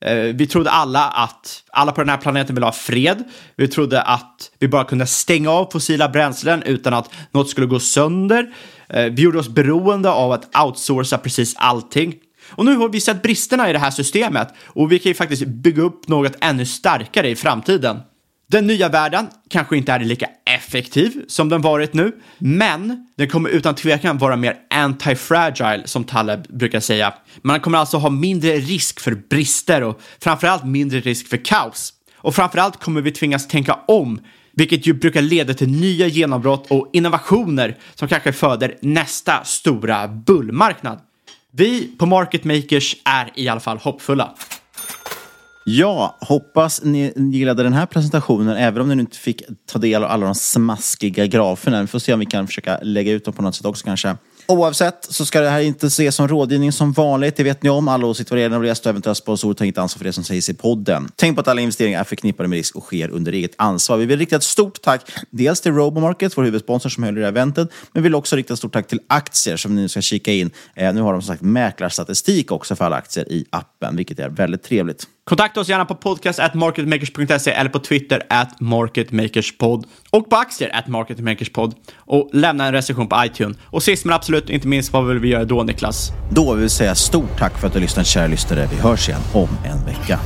[0.00, 3.24] Eh, vi trodde alla att alla på den här planeten vill ha fred.
[3.56, 7.80] Vi trodde att vi bara kunde stänga av fossila bränslen utan att något skulle gå
[7.80, 8.54] sönder.
[8.88, 12.14] Eh, vi gjorde oss beroende av att outsourca precis allting.
[12.50, 15.46] Och nu har vi sett bristerna i det här systemet och vi kan ju faktiskt
[15.46, 18.00] bygga upp något ännu starkare i framtiden.
[18.50, 20.26] Den nya världen kanske inte är lika
[20.56, 26.46] effektiv som den varit nu, men den kommer utan tvekan vara mer anti-fragile som Taleb
[26.48, 27.14] brukar säga.
[27.42, 31.92] Man kommer alltså ha mindre risk för brister och framförallt mindre risk för kaos.
[32.16, 34.20] Och framförallt kommer vi tvingas tänka om
[34.58, 41.00] vilket ju brukar leda till nya genombrott och innovationer som kanske föder nästa stora bullmarknad.
[41.52, 44.34] Vi på Market Makers är i alla fall hoppfulla.
[45.70, 50.10] Ja, hoppas ni gillade den här presentationen, även om ni inte fick ta del av
[50.10, 51.80] alla de smaskiga graferna.
[51.80, 54.16] Vi får se om vi kan försöka lägga ut dem på något sätt också kanske.
[54.46, 57.36] Oavsett så ska det här inte ses som rådgivning som vanligt.
[57.36, 57.88] Det vet ni om.
[57.88, 60.48] Alla åsikter vad gäller gäster och eventuella sponsorer tar inte ansvar för det som sägs
[60.48, 61.08] i podden.
[61.16, 63.96] Tänk på att alla investeringar är förknippade med risk och sker under eget ansvar.
[63.96, 67.26] Vi vill rikta ett stort tack dels till Robomarket, vår huvudsponsor som höll i det
[67.26, 70.00] här eventet, men vi vill också rikta ett stort tack till aktier som ni ska
[70.00, 70.50] kika in.
[70.74, 74.28] Eh, nu har de som sagt mäklarstatistik också för alla aktier i appen, vilket är
[74.28, 75.06] väldigt trevligt.
[75.28, 80.70] Kontakta oss gärna på podcast at marketmakers.se eller på Twitter at marketmakerspod och på aktier
[80.76, 83.56] at marketmakerspod och lämna en recension på iTunes.
[83.64, 86.12] Och sist men absolut inte minst, vad vill vi göra då Niklas?
[86.30, 88.68] Då vill vi säga stort tack för att du lyssnat kära lyssnare.
[88.70, 90.20] Vi hörs igen om en vecka.